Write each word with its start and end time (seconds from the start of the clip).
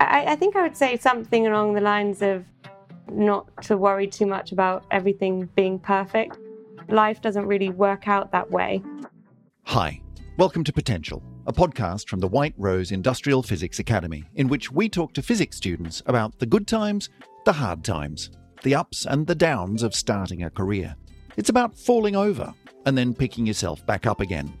I, 0.00 0.26
I 0.28 0.36
think 0.36 0.54
I 0.54 0.62
would 0.62 0.76
say 0.76 0.96
something 0.96 1.46
along 1.46 1.74
the 1.74 1.80
lines 1.80 2.22
of 2.22 2.44
not 3.10 3.62
to 3.64 3.76
worry 3.76 4.06
too 4.06 4.26
much 4.26 4.52
about 4.52 4.84
everything 4.90 5.48
being 5.56 5.78
perfect. 5.78 6.38
Life 6.88 7.20
doesn't 7.20 7.46
really 7.46 7.70
work 7.70 8.06
out 8.06 8.30
that 8.32 8.50
way. 8.50 8.82
Hi, 9.64 10.00
welcome 10.36 10.62
to 10.64 10.72
Potential, 10.72 11.22
a 11.46 11.52
podcast 11.52 12.08
from 12.08 12.20
the 12.20 12.28
White 12.28 12.54
Rose 12.56 12.92
Industrial 12.92 13.42
Physics 13.42 13.80
Academy, 13.80 14.24
in 14.34 14.48
which 14.48 14.70
we 14.70 14.88
talk 14.88 15.14
to 15.14 15.22
physics 15.22 15.56
students 15.56 16.02
about 16.06 16.38
the 16.38 16.46
good 16.46 16.66
times, 16.66 17.08
the 17.44 17.52
hard 17.52 17.82
times, 17.82 18.30
the 18.62 18.74
ups 18.74 19.04
and 19.04 19.26
the 19.26 19.34
downs 19.34 19.82
of 19.82 19.94
starting 19.94 20.44
a 20.44 20.50
career. 20.50 20.94
It's 21.36 21.50
about 21.50 21.76
falling 21.76 22.14
over 22.14 22.54
and 22.86 22.96
then 22.96 23.14
picking 23.14 23.46
yourself 23.46 23.84
back 23.84 24.06
up 24.06 24.20
again. 24.20 24.52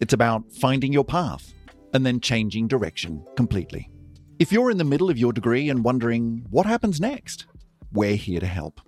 It's 0.00 0.14
about 0.14 0.50
finding 0.52 0.92
your 0.92 1.04
path 1.04 1.54
and 1.92 2.04
then 2.04 2.20
changing 2.20 2.66
direction 2.66 3.24
completely. 3.36 3.90
If 4.40 4.50
you're 4.50 4.70
in 4.70 4.78
the 4.78 4.84
middle 4.84 5.10
of 5.10 5.18
your 5.18 5.34
degree 5.34 5.68
and 5.68 5.84
wondering 5.84 6.46
what 6.48 6.64
happens 6.64 6.98
next, 6.98 7.44
we're 7.92 8.16
here 8.16 8.40
to 8.40 8.46
help. 8.46 8.80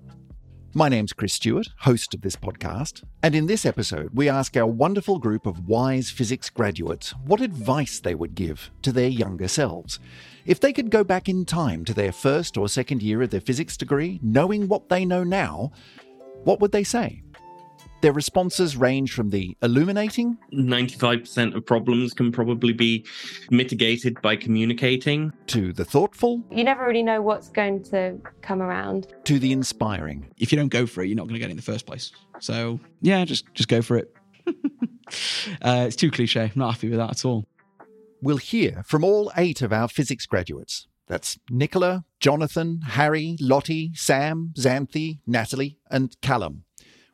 My 0.73 0.89
name's 0.89 1.13
Chris 1.13 1.35
Stewart, 1.35 1.69
host 1.81 2.15
of 2.15 2.23
this 2.23 2.37
podcast, 2.37 3.05
and 3.23 3.35
in 3.35 3.49
this 3.49 3.67
episode, 3.67 4.13
we 4.15 4.31
ask 4.31 4.57
our 4.57 4.67
wonderful 4.67 5.19
group 5.19 5.45
of 5.45 5.69
wise 5.69 6.09
physics 6.09 6.49
graduates 6.49 7.11
what 7.27 7.43
advice 7.43 8.01
they 8.01 8.15
would 8.15 8.35
give 8.35 8.71
to 8.81 8.93
their 8.93 9.11
younger 9.11 9.47
selves. 9.47 9.99
If 10.47 10.59
they 10.59 10.73
could 10.73 10.89
go 10.89 11.05
back 11.05 11.29
in 11.29 11.45
time 11.45 11.85
to 11.85 11.93
their 11.93 12.13
first 12.13 12.57
or 12.57 12.67
second 12.67 13.03
year 13.03 13.21
of 13.21 13.29
their 13.29 13.43
physics 13.43 13.77
degree, 13.77 14.21
knowing 14.23 14.69
what 14.69 14.89
they 14.89 15.05
know 15.05 15.23
now, 15.23 15.73
what 16.45 16.61
would 16.61 16.73
they 16.73 16.83
say? 16.83 17.21
Their 18.03 18.13
responses 18.13 18.77
range 18.77 19.13
from 19.13 19.31
the 19.31 19.57
illuminating 19.63 20.37
95% 20.53 21.55
of 21.55 21.65
problems 21.65 22.13
can 22.13 22.33
probably 22.33 22.73
be 22.73 23.07
mitigated 23.51 24.21
by 24.21 24.35
communicating 24.35 25.33
to 25.47 25.73
the 25.73 25.85
thoughtful 25.85 26.43
You 26.51 26.65
never 26.65 26.85
really 26.85 27.05
know 27.05 27.23
what's 27.23 27.49
going 27.49 27.85
to 27.85 28.19
come 28.43 28.61
around. 28.61 29.07
to 29.25 29.39
the 29.39 29.53
inspiring. 29.53 30.27
if 30.37 30.51
you 30.51 30.59
don't 30.59 30.69
go 30.69 30.85
for 30.85 31.03
it, 31.03 31.07
you're 31.07 31.17
not 31.17 31.29
going 31.29 31.35
to 31.35 31.39
get 31.39 31.47
it 31.49 31.53
in 31.53 31.57
the 31.57 31.63
first 31.63 31.87
place. 31.87 32.11
So 32.41 32.81
yeah, 33.01 33.25
just 33.25 33.45
just 33.55 33.69
go 33.69 33.81
for 33.83 33.97
it. 33.99 34.13
uh, 35.63 35.85
it's 35.87 35.97
too 35.97 36.11
cliche. 36.11 36.43
I'm 36.43 36.53
not 36.57 36.73
happy 36.75 36.89
with 36.89 36.99
that 36.99 37.11
at 37.11 37.25
all. 37.25 37.47
We'll 38.21 38.37
hear 38.37 38.83
from 38.85 39.05
all 39.05 39.31
eight 39.37 39.63
of 39.63 39.73
our 39.73 39.87
physics 39.89 40.27
graduates. 40.27 40.89
That's 41.07 41.39
Nicola, 41.51 42.05
Jonathan, 42.21 42.81
Harry, 42.83 43.37
Lottie, 43.41 43.93
Sam, 43.95 44.53
Xanthi, 44.57 45.19
Natalie, 45.27 45.79
and 45.91 46.17
Callum. 46.21 46.65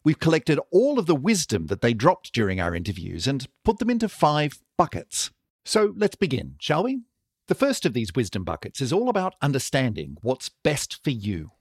We've 0.04 0.18
collected 0.18 0.60
all 0.70 0.98
of 0.98 1.06
the 1.06 1.14
wisdom 1.14 1.66
that 1.66 1.80
they 1.80 1.92
dropped 1.92 2.32
during 2.32 2.60
our 2.60 2.74
interviews 2.74 3.26
and 3.26 3.46
put 3.64 3.78
them 3.78 3.90
into 3.90 4.08
five 4.08 4.60
buckets. 4.76 5.30
So 5.64 5.92
let's 5.96 6.16
begin, 6.16 6.54
shall 6.58 6.84
we? 6.84 7.00
The 7.48 7.54
first 7.54 7.84
of 7.84 7.94
these 7.94 8.14
wisdom 8.14 8.44
buckets 8.44 8.80
is 8.80 8.92
all 8.92 9.08
about 9.08 9.34
understanding 9.42 10.16
what's 10.22 10.50
best 10.62 11.02
for 11.02 11.10
you. 11.10 11.52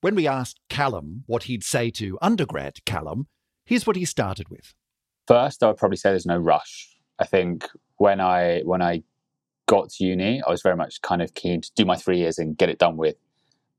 When 0.00 0.14
we 0.14 0.26
asked 0.26 0.60
Callum 0.68 1.24
what 1.26 1.44
he'd 1.44 1.64
say 1.64 1.90
to 1.92 2.18
undergrad 2.20 2.84
Callum, 2.84 3.28
here's 3.64 3.86
what 3.86 3.96
he 3.96 4.04
started 4.04 4.48
with. 4.48 4.74
First, 5.26 5.62
I 5.62 5.68
would 5.68 5.76
probably 5.76 5.96
say 5.96 6.10
there's 6.10 6.26
no 6.26 6.36
rush. 6.36 6.96
I 7.18 7.24
think 7.24 7.68
when 7.96 8.20
I 8.20 8.60
when 8.64 8.82
I 8.82 9.04
got 9.66 9.90
to 9.90 10.04
uni, 10.04 10.42
I 10.46 10.50
was 10.50 10.60
very 10.60 10.76
much 10.76 11.00
kind 11.02 11.22
of 11.22 11.34
keen 11.34 11.60
to 11.60 11.70
do 11.76 11.84
my 11.84 11.96
three 11.96 12.18
years 12.18 12.38
and 12.38 12.58
get 12.58 12.68
it 12.68 12.78
done 12.78 12.96
with, 12.96 13.16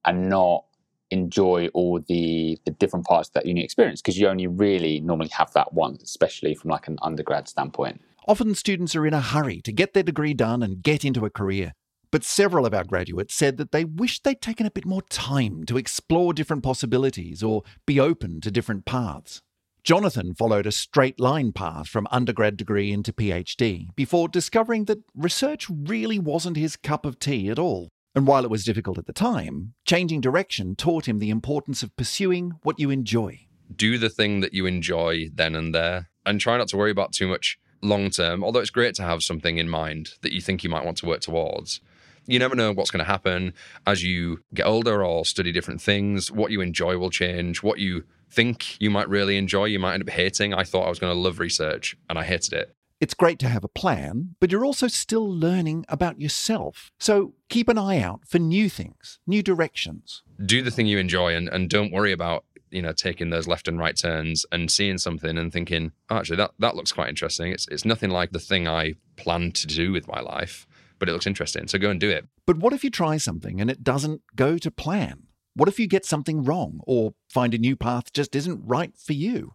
and 0.05 0.29
not 0.29 0.65
enjoy 1.11 1.67
all 1.73 1.99
the 2.07 2.57
the 2.65 2.71
different 2.71 3.05
parts 3.05 3.29
of 3.29 3.33
that 3.33 3.45
uni 3.45 3.63
experience 3.63 4.01
because 4.01 4.17
you 4.17 4.27
only 4.27 4.47
really 4.47 4.99
normally 4.99 5.29
have 5.29 5.51
that 5.53 5.73
once, 5.73 6.03
especially 6.03 6.55
from 6.55 6.71
like 6.71 6.87
an 6.87 6.97
undergrad 7.01 7.47
standpoint. 7.47 8.01
Often 8.27 8.55
students 8.55 8.95
are 8.95 9.05
in 9.05 9.13
a 9.13 9.21
hurry 9.21 9.61
to 9.61 9.71
get 9.71 9.93
their 9.93 10.03
degree 10.03 10.33
done 10.33 10.63
and 10.63 10.81
get 10.81 11.03
into 11.03 11.25
a 11.25 11.29
career. 11.29 11.73
But 12.11 12.23
several 12.23 12.65
of 12.65 12.73
our 12.73 12.83
graduates 12.83 13.33
said 13.33 13.57
that 13.57 13.71
they 13.71 13.83
wished 13.83 14.23
they'd 14.23 14.39
taken 14.39 14.65
a 14.65 14.71
bit 14.71 14.85
more 14.85 15.01
time 15.01 15.63
to 15.65 15.77
explore 15.77 16.31
different 16.31 16.61
possibilities 16.61 17.41
or 17.41 17.63
be 17.87 17.99
open 17.99 18.39
to 18.41 18.51
different 18.51 18.85
paths. 18.85 19.41
Jonathan 19.83 20.33
followed 20.33 20.65
a 20.65 20.71
straight 20.71 21.19
line 21.19 21.51
path 21.51 21.89
from 21.89 22.07
undergrad 22.09 22.55
degree 22.55 22.91
into 22.91 23.11
PhD 23.11 23.87
before 23.95 24.29
discovering 24.29 24.85
that 24.85 25.03
research 25.13 25.67
really 25.69 26.19
wasn't 26.19 26.55
his 26.55 26.77
cup 26.77 27.05
of 27.05 27.19
tea 27.19 27.49
at 27.49 27.59
all. 27.59 27.89
And 28.15 28.27
while 28.27 28.45
it 28.45 28.51
was 28.51 28.63
difficult 28.63 28.97
at 28.97 29.07
the 29.07 29.13
time, 29.13 29.73
changing 29.85 30.21
direction 30.21 30.75
taught 30.75 31.07
him 31.07 31.19
the 31.19 31.31
importance 31.31 31.81
of 31.81 31.95
pursuing 31.95 32.51
what 32.63 32.79
you 32.79 32.89
enjoy. 32.89 33.47
do 33.75 33.97
the 33.97 34.09
thing 34.09 34.41
that 34.41 34.53
you 34.53 34.67
enjoy 34.67 35.29
then 35.33 35.55
and 35.55 35.73
there 35.73 36.09
and 36.25 36.39
try 36.39 36.57
not 36.57 36.67
to 36.67 36.77
worry 36.77 36.91
about 36.91 37.11
too 37.11 37.27
much 37.27 37.57
long 37.81 38.09
term 38.09 38.43
although 38.43 38.59
it's 38.59 38.69
great 38.69 38.93
to 38.95 39.03
have 39.03 39.23
something 39.23 39.57
in 39.57 39.67
mind 39.67 40.11
that 40.21 40.31
you 40.31 40.39
think 40.39 40.63
you 40.63 40.69
might 40.69 40.85
want 40.85 40.97
to 40.97 41.05
work 41.07 41.21
towards. 41.21 41.81
You 42.27 42.39
never 42.39 42.55
know 42.55 42.71
what's 42.71 42.91
going 42.91 43.03
to 43.03 43.11
happen 43.11 43.53
as 43.87 44.03
you 44.03 44.39
get 44.53 44.65
older 44.67 45.03
or 45.03 45.25
study 45.25 45.51
different 45.51 45.81
things. 45.81 46.31
What 46.31 46.51
you 46.51 46.61
enjoy 46.61 46.97
will 46.97 47.09
change. 47.09 47.63
What 47.63 47.79
you 47.79 48.03
think 48.29 48.79
you 48.79 48.89
might 48.89 49.09
really 49.09 49.37
enjoy 49.37 49.65
you 49.65 49.79
might 49.79 49.95
end 49.95 50.03
up 50.03 50.09
hating. 50.09 50.53
I 50.53 50.63
thought 50.63 50.85
i 50.85 50.89
was 50.89 50.99
going 50.99 51.13
to 51.13 51.19
love 51.19 51.39
research 51.39 51.97
and 52.09 52.17
i 52.19 52.23
hated 52.23 52.53
it 52.53 52.75
It's 52.99 53.13
great 53.13 53.39
to 53.39 53.49
have 53.49 53.63
a 53.63 53.67
plan, 53.67 54.35
but 54.39 54.51
you're 54.51 54.65
also 54.65 54.87
still 54.87 55.27
learning 55.29 55.85
about 55.89 56.21
yourself. 56.21 56.91
So 56.99 57.33
keep 57.49 57.67
an 57.67 57.77
eye 57.77 57.99
out 57.99 58.21
for 58.25 58.39
new 58.39 58.69
things, 58.69 59.19
new 59.27 59.43
directions. 59.43 60.23
do 60.45 60.61
the 60.61 60.71
thing 60.71 60.87
you 60.87 60.97
enjoy 60.97 61.35
and, 61.35 61.49
and 61.49 61.69
don't 61.69 61.91
worry 61.91 62.11
about 62.11 62.45
you 62.71 62.81
know 62.81 62.91
taking 62.93 63.29
those 63.29 63.47
left 63.47 63.67
and 63.67 63.77
right 63.77 63.95
turns 63.95 64.45
and 64.51 64.71
seeing 64.71 64.97
something 64.97 65.37
and 65.37 65.53
thinking 65.53 65.91
oh, 66.09 66.17
actually 66.17 66.37
that 66.37 66.51
that 66.57 66.75
looks 66.75 66.91
quite 66.91 67.07
interesting 67.07 67.51
it's 67.51 67.67
it's 67.67 67.85
nothing 67.85 68.09
like 68.09 68.31
the 68.31 68.39
thing 68.39 68.67
i 68.67 68.95
planned 69.15 69.53
to 69.53 69.67
do 69.67 69.91
with 69.91 70.07
my 70.07 70.19
life 70.19 70.65
but 70.97 71.07
it 71.07 71.11
looks 71.11 71.27
interesting 71.27 71.67
so 71.67 71.77
go 71.77 71.91
and 71.91 71.99
do 71.99 72.09
it 72.09 72.25
But 72.47 72.57
what 72.57 72.73
if 72.73 72.83
you 72.83 72.89
try 72.89 73.17
something 73.17 73.61
and 73.61 73.69
it 73.69 73.83
doesn't 73.83 74.21
go 74.35 74.57
to 74.57 74.71
plan? 74.71 75.27
What 75.55 75.69
if 75.69 75.77
you 75.79 75.85
get 75.87 76.03
something 76.05 76.43
wrong 76.43 76.79
or 76.87 77.13
find 77.29 77.53
a 77.53 77.59
new 77.59 77.75
path 77.75 78.11
just 78.11 78.35
isn't 78.35 78.63
right 78.65 78.93
for 78.97 79.13
you? 79.13 79.53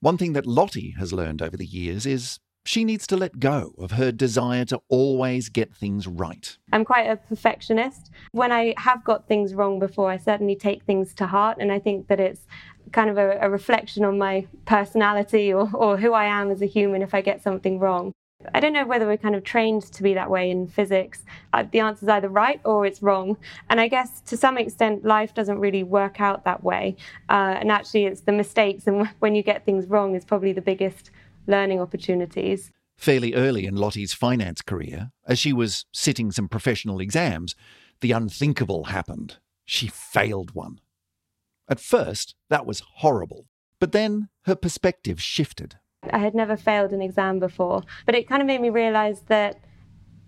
One 0.00 0.18
thing 0.18 0.32
that 0.32 0.46
Lottie 0.46 0.94
has 0.98 1.12
learned 1.12 1.40
over 1.42 1.56
the 1.56 1.64
years 1.66 2.06
is 2.06 2.40
she 2.68 2.84
needs 2.84 3.06
to 3.06 3.16
let 3.16 3.40
go 3.40 3.72
of 3.78 3.92
her 3.92 4.12
desire 4.12 4.62
to 4.66 4.78
always 4.90 5.48
get 5.48 5.74
things 5.74 6.06
right. 6.06 6.58
I'm 6.70 6.84
quite 6.84 7.08
a 7.08 7.16
perfectionist. 7.16 8.10
When 8.32 8.52
I 8.52 8.74
have 8.76 9.02
got 9.04 9.26
things 9.26 9.54
wrong 9.54 9.78
before, 9.78 10.10
I 10.10 10.18
certainly 10.18 10.54
take 10.54 10.82
things 10.82 11.14
to 11.14 11.26
heart. 11.26 11.56
And 11.58 11.72
I 11.72 11.78
think 11.78 12.08
that 12.08 12.20
it's 12.20 12.46
kind 12.92 13.08
of 13.08 13.16
a, 13.16 13.38
a 13.40 13.48
reflection 13.48 14.04
on 14.04 14.18
my 14.18 14.46
personality 14.66 15.50
or, 15.50 15.70
or 15.74 15.96
who 15.96 16.12
I 16.12 16.26
am 16.26 16.50
as 16.50 16.60
a 16.60 16.66
human 16.66 17.00
if 17.00 17.14
I 17.14 17.22
get 17.22 17.42
something 17.42 17.78
wrong. 17.78 18.12
I 18.54 18.60
don't 18.60 18.74
know 18.74 18.86
whether 18.86 19.06
we're 19.06 19.16
kind 19.16 19.34
of 19.34 19.44
trained 19.44 19.82
to 19.94 20.02
be 20.02 20.12
that 20.14 20.30
way 20.30 20.50
in 20.50 20.68
physics. 20.68 21.24
Uh, 21.54 21.64
The 21.68 21.80
answer 21.80 22.04
is 22.04 22.08
either 22.10 22.28
right 22.28 22.60
or 22.64 22.84
it's 22.84 23.02
wrong. 23.02 23.38
And 23.70 23.80
I 23.80 23.88
guess 23.88 24.20
to 24.26 24.36
some 24.36 24.58
extent, 24.58 25.06
life 25.06 25.32
doesn't 25.32 25.58
really 25.58 25.82
work 25.82 26.20
out 26.20 26.44
that 26.44 26.62
way. 26.62 26.96
Uh, 27.30 27.56
and 27.58 27.72
actually, 27.72 28.04
it's 28.04 28.20
the 28.20 28.32
mistakes 28.32 28.86
and 28.86 29.06
when 29.20 29.34
you 29.34 29.42
get 29.42 29.64
things 29.64 29.86
wrong 29.86 30.14
is 30.14 30.24
probably 30.26 30.52
the 30.52 30.60
biggest 30.60 31.10
learning 31.48 31.80
opportunities. 31.80 32.70
Fairly 32.96 33.34
early 33.34 33.66
in 33.66 33.74
Lottie's 33.74 34.12
finance 34.12 34.62
career, 34.62 35.10
as 35.26 35.38
she 35.38 35.52
was 35.52 35.86
sitting 35.92 36.30
some 36.30 36.48
professional 36.48 37.00
exams, 37.00 37.56
the 38.00 38.12
unthinkable 38.12 38.84
happened. 38.84 39.38
She 39.64 39.88
failed 39.88 40.54
one. 40.54 40.80
At 41.68 41.80
first, 41.80 42.34
that 42.50 42.66
was 42.66 42.82
horrible. 42.96 43.46
But 43.80 43.92
then 43.92 44.28
her 44.42 44.54
perspective 44.54 45.20
shifted. 45.20 45.76
I 46.10 46.18
had 46.18 46.34
never 46.34 46.56
failed 46.56 46.92
an 46.92 47.02
exam 47.02 47.38
before, 47.38 47.82
but 48.06 48.14
it 48.14 48.28
kind 48.28 48.40
of 48.40 48.46
made 48.46 48.60
me 48.60 48.70
realize 48.70 49.22
that 49.22 49.60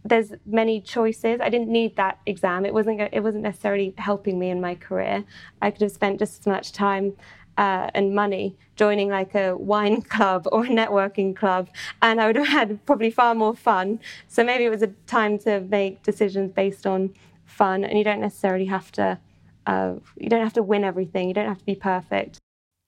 there's 0.04 0.32
many 0.47 0.80
choices. 0.80 1.41
I 1.41 1.50
didn't 1.50 1.69
need 1.69 1.97
that 1.97 2.19
exam. 2.26 2.64
It 2.64 2.72
wasn't. 2.72 3.00
It 3.12 3.22
wasn't 3.22 3.42
necessarily 3.42 3.94
helping 3.98 4.38
me 4.38 4.50
in 4.50 4.60
my 4.60 4.75
career. 4.75 5.25
I 5.60 5.70
could 5.70 5.82
have 5.82 5.92
spent 5.92 6.19
just 6.19 6.41
as 6.41 6.47
much 6.47 6.72
time 6.72 7.16
uh, 7.58 7.90
and 7.94 8.14
money 8.14 8.56
joining 8.76 9.08
like 9.10 9.34
a 9.34 9.56
wine 9.56 10.02
club 10.14 10.46
or 10.52 10.64
a 10.64 10.68
networking 10.68 11.34
club, 11.36 11.68
and 12.02 12.20
I 12.20 12.26
would 12.26 12.36
have 12.36 12.48
had 12.48 12.84
probably 12.86 13.10
far 13.10 13.34
more 13.34 13.54
fun. 13.54 14.00
So 14.28 14.42
maybe 14.44 14.64
it 14.64 14.70
was 14.70 14.82
a 14.82 14.88
time 15.06 15.38
to 15.40 15.60
make 15.60 16.02
decisions 16.02 16.52
based 16.52 16.86
on 16.86 17.14
fun, 17.44 17.84
and 17.84 17.98
you 17.98 18.04
don't 18.04 18.20
necessarily 18.20 18.66
have 18.66 18.91
to. 18.92 19.18
Uh, 19.66 19.94
you 20.16 20.28
don't 20.28 20.42
have 20.42 20.54
to 20.54 20.62
win 20.62 20.84
everything. 20.84 21.28
You 21.28 21.34
don't 21.34 21.48
have 21.48 21.58
to 21.58 21.64
be 21.64 21.74
perfect. 21.74 22.38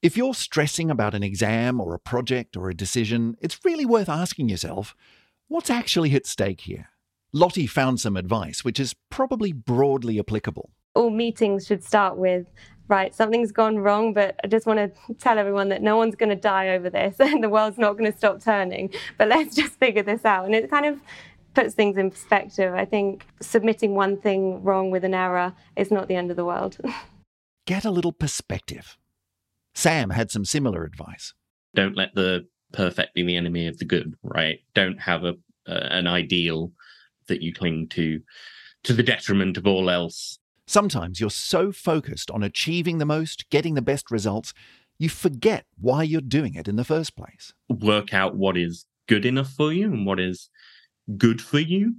If 0.03 0.17
you're 0.17 0.35
stressing 0.35 0.91
about 0.91 1.15
an 1.15 1.23
exam 1.23 1.81
or 1.81 1.95
a 1.95 1.99
project 1.99 2.57
or 2.57 2.69
a 2.69 2.75
decision, 2.75 3.37
it's 3.41 3.61
really 3.65 3.87
worth 3.87 4.09
asking 4.09 4.49
yourself 4.49 4.97
what's 5.47 5.71
actually 5.71 6.15
at 6.15 6.27
stake 6.27 6.63
here? 6.63 6.89
Lottie 7.33 7.67
found 7.67 8.01
some 8.01 8.17
advice 8.17 8.65
which 8.65 8.81
is 8.81 8.97
probably 9.11 9.53
broadly 9.53 10.19
applicable. 10.19 10.71
All 10.95 11.11
meetings 11.11 11.67
should 11.67 11.83
start 11.85 12.17
with 12.17 12.47
right 12.89 13.15
something's 13.15 13.53
gone 13.53 13.79
wrong 13.79 14.13
but 14.13 14.39
i 14.45 14.47
just 14.47 14.67
want 14.67 14.79
to 14.79 15.15
tell 15.15 15.39
everyone 15.39 15.69
that 15.69 15.83
no 15.83 15.97
one's 15.97 16.15
going 16.15 16.29
to 16.29 16.37
die 16.37 16.69
over 16.69 16.91
this 16.91 17.17
and 17.21 17.43
the 17.43 17.49
world's 17.49 17.79
not 17.79 17.97
going 17.97 18.11
to 18.11 18.17
stop 18.17 18.43
turning 18.43 18.93
but 19.19 19.29
let's 19.29 19.55
just 19.61 19.75
figure 19.75 20.03
this 20.03 20.25
out 20.25 20.45
and 20.45 20.55
it 20.55 20.71
kind 20.71 20.87
of 20.87 21.01
puts 21.55 21.75
things 21.75 21.97
in 21.97 22.11
perspective 22.11 22.75
i 22.75 22.85
think 22.85 23.27
submitting 23.41 23.95
one 23.95 24.17
thing 24.17 24.63
wrong 24.63 24.91
with 24.91 25.05
an 25.05 25.15
error 25.15 25.53
is 25.77 25.91
not 25.91 26.09
the 26.09 26.15
end 26.15 26.31
of 26.31 26.37
the 26.37 26.45
world 26.45 26.79
Get 27.65 27.85
a 27.85 27.91
little 27.91 28.13
perspective. 28.13 28.99
Sam 29.75 30.11
had 30.11 30.31
some 30.31 30.45
similar 30.45 30.85
advice. 30.85 31.33
don't 31.75 31.97
let 31.97 32.15
the 32.15 32.47
perfect 32.73 33.15
be 33.15 33.23
the 33.23 33.37
enemy 33.37 33.67
of 33.67 33.79
the 33.79 33.85
good 33.85 34.15
right 34.23 34.61
don't 34.75 34.99
have 34.99 35.25
a 35.25 35.35
uh, 35.69 35.89
an 35.91 36.07
ideal 36.07 36.73
that 37.29 37.43
you 37.43 37.53
cling 37.53 37.87
to 37.87 38.21
to 38.83 38.93
the 38.93 39.03
detriment 39.03 39.57
of 39.57 39.67
all 39.67 39.89
else. 39.89 40.39
Sometimes 40.67 41.21
you're 41.21 41.31
so 41.31 41.73
focused 41.73 42.31
on 42.31 42.43
achieving 42.43 42.99
the 42.99 43.07
most, 43.07 43.49
getting 43.51 43.75
the 43.75 43.83
best 43.83 44.11
results, 44.11 44.55
you 44.99 45.09
forget 45.09 45.67
why 45.81 46.03
you're 46.03 46.21
doing 46.21 46.55
it 46.55 46.69
in 46.69 46.77
the 46.77 46.85
first 46.85 47.17
place. 47.17 47.53
Work 47.69 48.15
out 48.15 48.37
what 48.37 48.57
is 48.57 48.87
good 49.09 49.27
enough 49.27 49.51
for 49.51 49.73
you 49.73 49.93
and 49.93 50.07
what 50.07 50.21
is 50.21 50.49
good 51.17 51.41
for 51.41 51.59
you. 51.59 51.97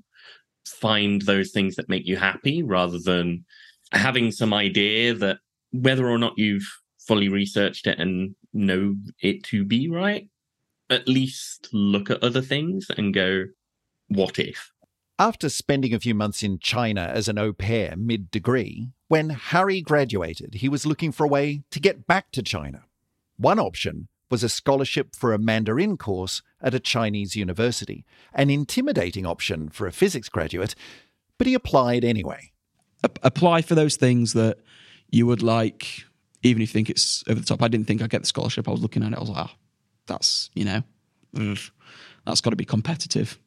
Find 0.66 1.22
those 1.22 1.52
things 1.52 1.76
that 1.76 1.90
make 1.90 2.08
you 2.08 2.16
happy 2.16 2.64
rather 2.64 2.98
than 2.98 3.46
having 3.92 4.32
some 4.32 4.54
idea 4.54 5.14
that 5.14 5.40
whether 5.72 6.10
or 6.10 6.18
not 6.18 6.38
you've 6.38 6.68
fully 7.00 7.28
researched 7.30 7.88
it 7.88 8.00
and 8.00 8.36
know 8.54 8.96
it 9.20 9.44
to 9.44 9.66
be 9.66 9.90
right, 9.90 10.30
at 10.90 11.08
least 11.08 11.68
look 11.74 12.10
at 12.10 12.24
other 12.24 12.42
things 12.42 12.88
and 12.98 13.14
go, 13.14 13.46
what 14.08 14.40
if? 14.40 14.72
After 15.20 15.48
spending 15.48 15.94
a 15.94 16.00
few 16.00 16.16
months 16.16 16.42
in 16.42 16.58
China 16.58 17.02
as 17.02 17.28
an 17.28 17.38
au 17.38 17.54
pair 17.54 17.96
mid 17.96 18.32
degree, 18.32 18.90
when 19.08 19.30
Harry 19.30 19.80
graduated, 19.82 20.56
he 20.56 20.70
was 20.70 20.86
looking 20.86 21.12
for 21.12 21.24
a 21.24 21.30
way 21.30 21.64
to 21.70 21.80
get 21.80 22.08
back 22.08 22.32
to 22.32 22.42
China. 22.42 22.86
One 23.38 23.60
option 23.60 24.08
was 24.32 24.44
a 24.44 24.50
scholarship 24.50 25.16
for 25.16 25.32
a 25.32 25.38
Mandarin 25.38 25.98
course 25.98 26.42
at 26.60 26.74
a 26.74 26.80
Chinese 26.80 27.36
university, 27.36 28.06
an 28.34 28.50
intimidating 28.50 29.26
option 29.26 29.70
for 29.70 29.86
a 29.86 29.92
physics 29.92 30.30
graduate, 30.30 30.74
but 31.38 31.46
he 31.46 31.54
applied 31.54 32.04
anyway. 32.04 32.52
A- 33.04 33.12
apply 33.22 33.62
for 33.62 33.76
those 33.76 33.96
things 33.96 34.34
that 34.34 34.58
you 35.12 35.28
would 35.28 35.44
like, 35.44 36.06
even 36.42 36.64
if 36.64 36.70
you 36.70 36.74
think 36.74 36.90
it's 36.90 37.24
over 37.28 37.40
the 37.40 37.46
top. 37.46 37.62
I 37.62 37.68
didn't 37.68 37.86
think 37.86 38.02
I'd 38.02 38.10
get 38.10 38.22
the 38.22 38.28
scholarship. 38.28 38.68
I 38.68 38.72
was 38.72 38.82
looking 38.82 39.04
at 39.04 39.12
it, 39.12 39.18
I 39.18 39.22
was 39.22 39.30
like, 39.30 39.46
oh, 39.48 39.56
that's, 40.08 40.50
you 40.56 40.66
know, 40.66 40.82
that's 42.26 42.42
got 42.42 42.50
to 42.50 42.56
be 42.56 42.66
competitive. 42.66 43.38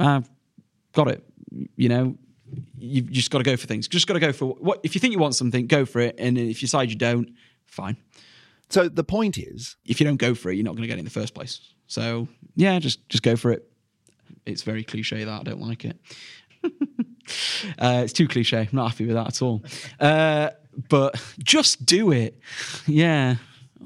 I've 0.00 0.28
got 0.94 1.08
it. 1.08 1.24
You 1.76 1.88
know, 1.88 2.16
you've 2.78 3.10
just 3.10 3.30
got 3.30 3.38
to 3.38 3.44
go 3.44 3.56
for 3.56 3.66
things. 3.66 3.88
Just 3.88 4.06
got 4.06 4.14
to 4.14 4.20
go 4.20 4.32
for 4.32 4.54
what, 4.54 4.80
if 4.82 4.94
you 4.94 5.00
think 5.00 5.12
you 5.12 5.18
want 5.18 5.34
something, 5.34 5.66
go 5.66 5.84
for 5.84 6.00
it. 6.00 6.14
And 6.18 6.38
if 6.38 6.62
you 6.62 6.66
decide 6.66 6.90
you 6.90 6.96
don't, 6.96 7.30
fine. 7.66 7.96
So 8.70 8.88
the 8.88 9.04
point 9.04 9.38
is, 9.38 9.76
If 9.84 10.00
you 10.00 10.06
don't 10.06 10.16
go 10.16 10.34
for 10.34 10.50
it, 10.50 10.54
you're 10.56 10.64
not 10.64 10.72
going 10.72 10.82
to 10.82 10.88
get 10.88 10.96
it 10.96 11.00
in 11.00 11.04
the 11.04 11.10
first 11.10 11.34
place. 11.34 11.60
So 11.86 12.28
yeah, 12.56 12.78
just 12.78 13.08
just 13.08 13.22
go 13.22 13.36
for 13.36 13.52
it. 13.52 13.70
It's 14.46 14.62
very 14.62 14.84
cliche 14.84 15.24
that 15.24 15.40
I 15.40 15.42
don't 15.42 15.60
like 15.60 15.84
it. 15.84 15.98
uh, 17.78 18.02
it's 18.04 18.12
too 18.12 18.26
cliche. 18.26 18.60
I'm 18.60 18.68
not 18.72 18.90
happy 18.90 19.06
with 19.06 19.14
that 19.16 19.28
at 19.28 19.42
all. 19.42 19.62
Uh, 20.00 20.50
but 20.88 21.22
just 21.38 21.84
do 21.84 22.10
it. 22.10 22.38
Yeah, 22.86 23.36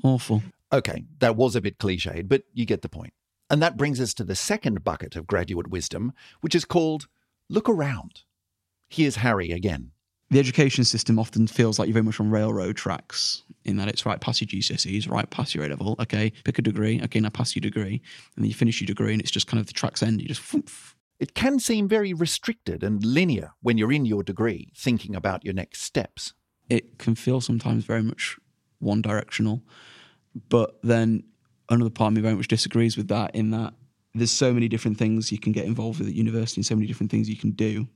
awful. 0.02 0.42
okay, 0.72 1.04
that 1.18 1.36
was 1.36 1.56
a 1.56 1.60
bit 1.60 1.78
cliched, 1.78 2.28
but 2.28 2.44
you 2.54 2.64
get 2.64 2.82
the 2.82 2.88
point. 2.88 3.12
And 3.50 3.62
that 3.62 3.76
brings 3.76 4.00
us 4.00 4.12
to 4.14 4.24
the 4.24 4.34
second 4.36 4.84
bucket 4.84 5.16
of 5.16 5.26
graduate 5.26 5.68
wisdom, 5.68 6.12
which 6.40 6.54
is 6.54 6.64
called 6.64 7.08
look 7.48 7.68
around. 7.68 8.22
Here's 8.88 9.16
Harry 9.16 9.52
again. 9.52 9.92
The 10.30 10.38
education 10.38 10.84
system 10.84 11.18
often 11.18 11.46
feels 11.46 11.78
like 11.78 11.88
you're 11.88 11.94
very 11.94 12.04
much 12.04 12.20
on 12.20 12.30
railroad 12.30 12.76
tracks 12.76 13.44
in 13.64 13.78
that 13.78 13.88
it's 13.88 14.04
right 14.04 14.20
past 14.20 14.42
your 14.42 14.48
GCSEs, 14.48 15.08
right 15.10 15.28
past 15.30 15.54
your 15.54 15.64
A 15.64 15.68
level. 15.68 15.96
Okay, 15.98 16.30
pick 16.44 16.58
a 16.58 16.62
degree. 16.62 17.00
Okay, 17.02 17.20
now 17.20 17.30
pass 17.30 17.56
your 17.56 17.62
degree. 17.62 18.02
And 18.36 18.44
then 18.44 18.48
you 18.48 18.54
finish 18.54 18.80
your 18.80 18.86
degree 18.86 19.12
and 19.14 19.22
it's 19.22 19.30
just 19.30 19.46
kind 19.46 19.58
of 19.58 19.66
the 19.66 19.72
track's 19.72 20.02
end. 20.02 20.20
You 20.20 20.28
just 20.28 20.42
It 21.18 21.34
can 21.34 21.58
seem 21.58 21.88
very 21.88 22.12
restricted 22.12 22.82
and 22.82 23.02
linear 23.02 23.52
when 23.62 23.78
you're 23.78 23.92
in 23.92 24.04
your 24.04 24.22
degree, 24.22 24.70
thinking 24.76 25.16
about 25.16 25.44
your 25.44 25.54
next 25.54 25.80
steps. 25.80 26.34
it 26.68 26.98
can 26.98 27.14
feel 27.14 27.40
sometimes 27.40 27.84
very 27.84 28.02
much 28.02 28.36
one 28.80 29.00
directional. 29.00 29.62
But 30.50 30.78
then 30.82 31.24
another 31.68 31.90
part 31.90 32.12
of 32.12 32.16
me 32.16 32.22
very 32.22 32.34
much 32.34 32.48
disagrees 32.48 32.96
with 32.96 33.08
that 33.08 33.34
in 33.34 33.50
that 33.50 33.74
there's 34.14 34.30
so 34.30 34.52
many 34.52 34.68
different 34.68 34.98
things 34.98 35.30
you 35.30 35.38
can 35.38 35.52
get 35.52 35.66
involved 35.66 35.98
with 35.98 36.08
at 36.08 36.14
university 36.14 36.60
and 36.60 36.66
so 36.66 36.74
many 36.74 36.86
different 36.86 37.10
things 37.10 37.28
you 37.28 37.36
can 37.36 37.50
do. 37.50 37.88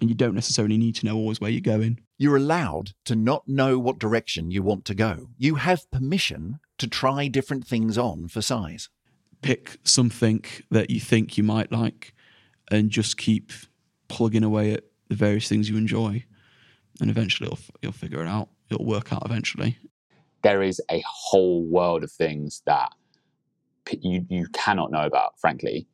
And 0.00 0.08
you 0.08 0.14
don't 0.14 0.34
necessarily 0.34 0.78
need 0.78 0.94
to 0.96 1.06
know 1.06 1.16
always 1.16 1.40
where 1.40 1.50
you're 1.50 1.60
going. 1.60 2.00
You're 2.16 2.36
allowed 2.36 2.92
to 3.04 3.14
not 3.14 3.46
know 3.46 3.78
what 3.78 3.98
direction 3.98 4.50
you 4.50 4.62
want 4.62 4.84
to 4.86 4.94
go. 4.94 5.28
You 5.36 5.56
have 5.56 5.90
permission 5.90 6.60
to 6.78 6.86
try 6.86 7.28
different 7.28 7.66
things 7.66 7.98
on 7.98 8.28
for 8.28 8.40
size. 8.40 8.88
Pick 9.42 9.76
something 9.84 10.42
that 10.70 10.88
you 10.88 11.00
think 11.00 11.36
you 11.36 11.44
might 11.44 11.70
like 11.70 12.14
and 12.70 12.90
just 12.90 13.18
keep 13.18 13.52
plugging 14.08 14.44
away 14.44 14.72
at 14.72 14.84
the 15.08 15.16
various 15.16 15.48
things 15.48 15.68
you 15.68 15.76
enjoy. 15.76 16.24
And 17.00 17.10
eventually 17.10 17.48
you'll, 17.50 17.58
you'll 17.82 17.92
figure 17.92 18.22
it 18.22 18.28
out. 18.28 18.48
It'll 18.70 18.86
work 18.86 19.12
out 19.12 19.22
eventually. 19.26 19.76
there 20.42 20.62
is 20.62 20.80
a 20.90 21.02
whole 21.06 21.62
world 21.64 22.02
of 22.04 22.10
things 22.12 22.62
that 22.64 22.88
p- 22.90 22.96
you 23.90 24.26
you 24.28 24.46
cannot 24.52 24.90
know 24.90 25.04
about, 25.04 25.38
frankly, 25.38 25.86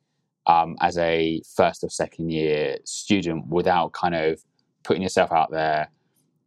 um, 0.45 0.75
as 0.81 0.97
a 0.97 1.41
first 1.55 1.83
or 1.83 1.89
second 1.89 2.31
year 2.31 2.77
student, 2.85 3.47
without 3.47 3.93
kind 3.93 4.15
of 4.15 4.43
putting 4.83 5.03
yourself 5.03 5.31
out 5.31 5.51
there, 5.51 5.89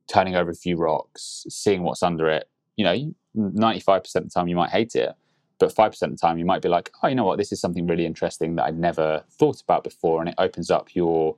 turning 0.07 0.37
over 0.37 0.51
a 0.51 0.55
few 0.55 0.77
rocks, 0.77 1.45
seeing 1.49 1.83
what's 1.83 2.03
under 2.03 2.29
it. 2.29 2.49
You 2.77 2.85
know, 2.85 3.15
ninety 3.35 3.81
five 3.81 4.03
percent 4.03 4.25
of 4.25 4.31
the 4.31 4.35
time 4.35 4.49
you 4.49 4.57
might 4.57 4.71
hate 4.71 4.95
it, 4.95 5.13
but 5.59 5.73
five 5.73 5.93
percent 5.93 6.13
of 6.13 6.19
the 6.19 6.27
time 6.27 6.39
you 6.39 6.45
might 6.45 6.63
be 6.63 6.69
like, 6.69 6.91
oh, 7.03 7.09
you 7.09 7.15
know 7.15 7.25
what, 7.25 7.39
this 7.39 7.53
is 7.53 7.61
something 7.61 7.87
really 7.87 8.07
interesting 8.07 8.57
that 8.57 8.65
I'd 8.65 8.79
never 8.79 9.25
thought 9.39 9.61
about 9.61 9.85
before, 9.85 10.21
and 10.21 10.29
it 10.29 10.35
opens 10.39 10.71
up 10.71 10.95
your 10.95 11.37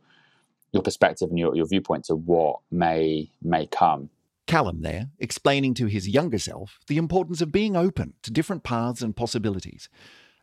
your 0.72 0.82
perspective 0.82 1.28
and 1.28 1.38
your, 1.38 1.54
your 1.54 1.66
viewpoint 1.66 2.04
to 2.06 2.14
what 2.16 2.60
may 2.70 3.30
may 3.42 3.66
come. 3.66 4.08
Callum 4.52 4.82
there, 4.82 5.08
explaining 5.18 5.72
to 5.72 5.86
his 5.86 6.06
younger 6.06 6.38
self 6.38 6.78
the 6.86 6.98
importance 6.98 7.40
of 7.40 7.50
being 7.50 7.74
open 7.74 8.12
to 8.22 8.30
different 8.30 8.62
paths 8.62 9.00
and 9.00 9.16
possibilities, 9.16 9.88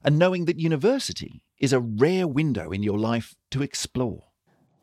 and 0.03 0.17
knowing 0.17 0.45
that 0.45 0.59
university 0.59 1.43
is 1.59 1.73
a 1.73 1.79
rare 1.79 2.27
window 2.27 2.71
in 2.71 2.81
your 2.81 2.97
life 2.97 3.35
to 3.51 3.61
explore. 3.61 4.23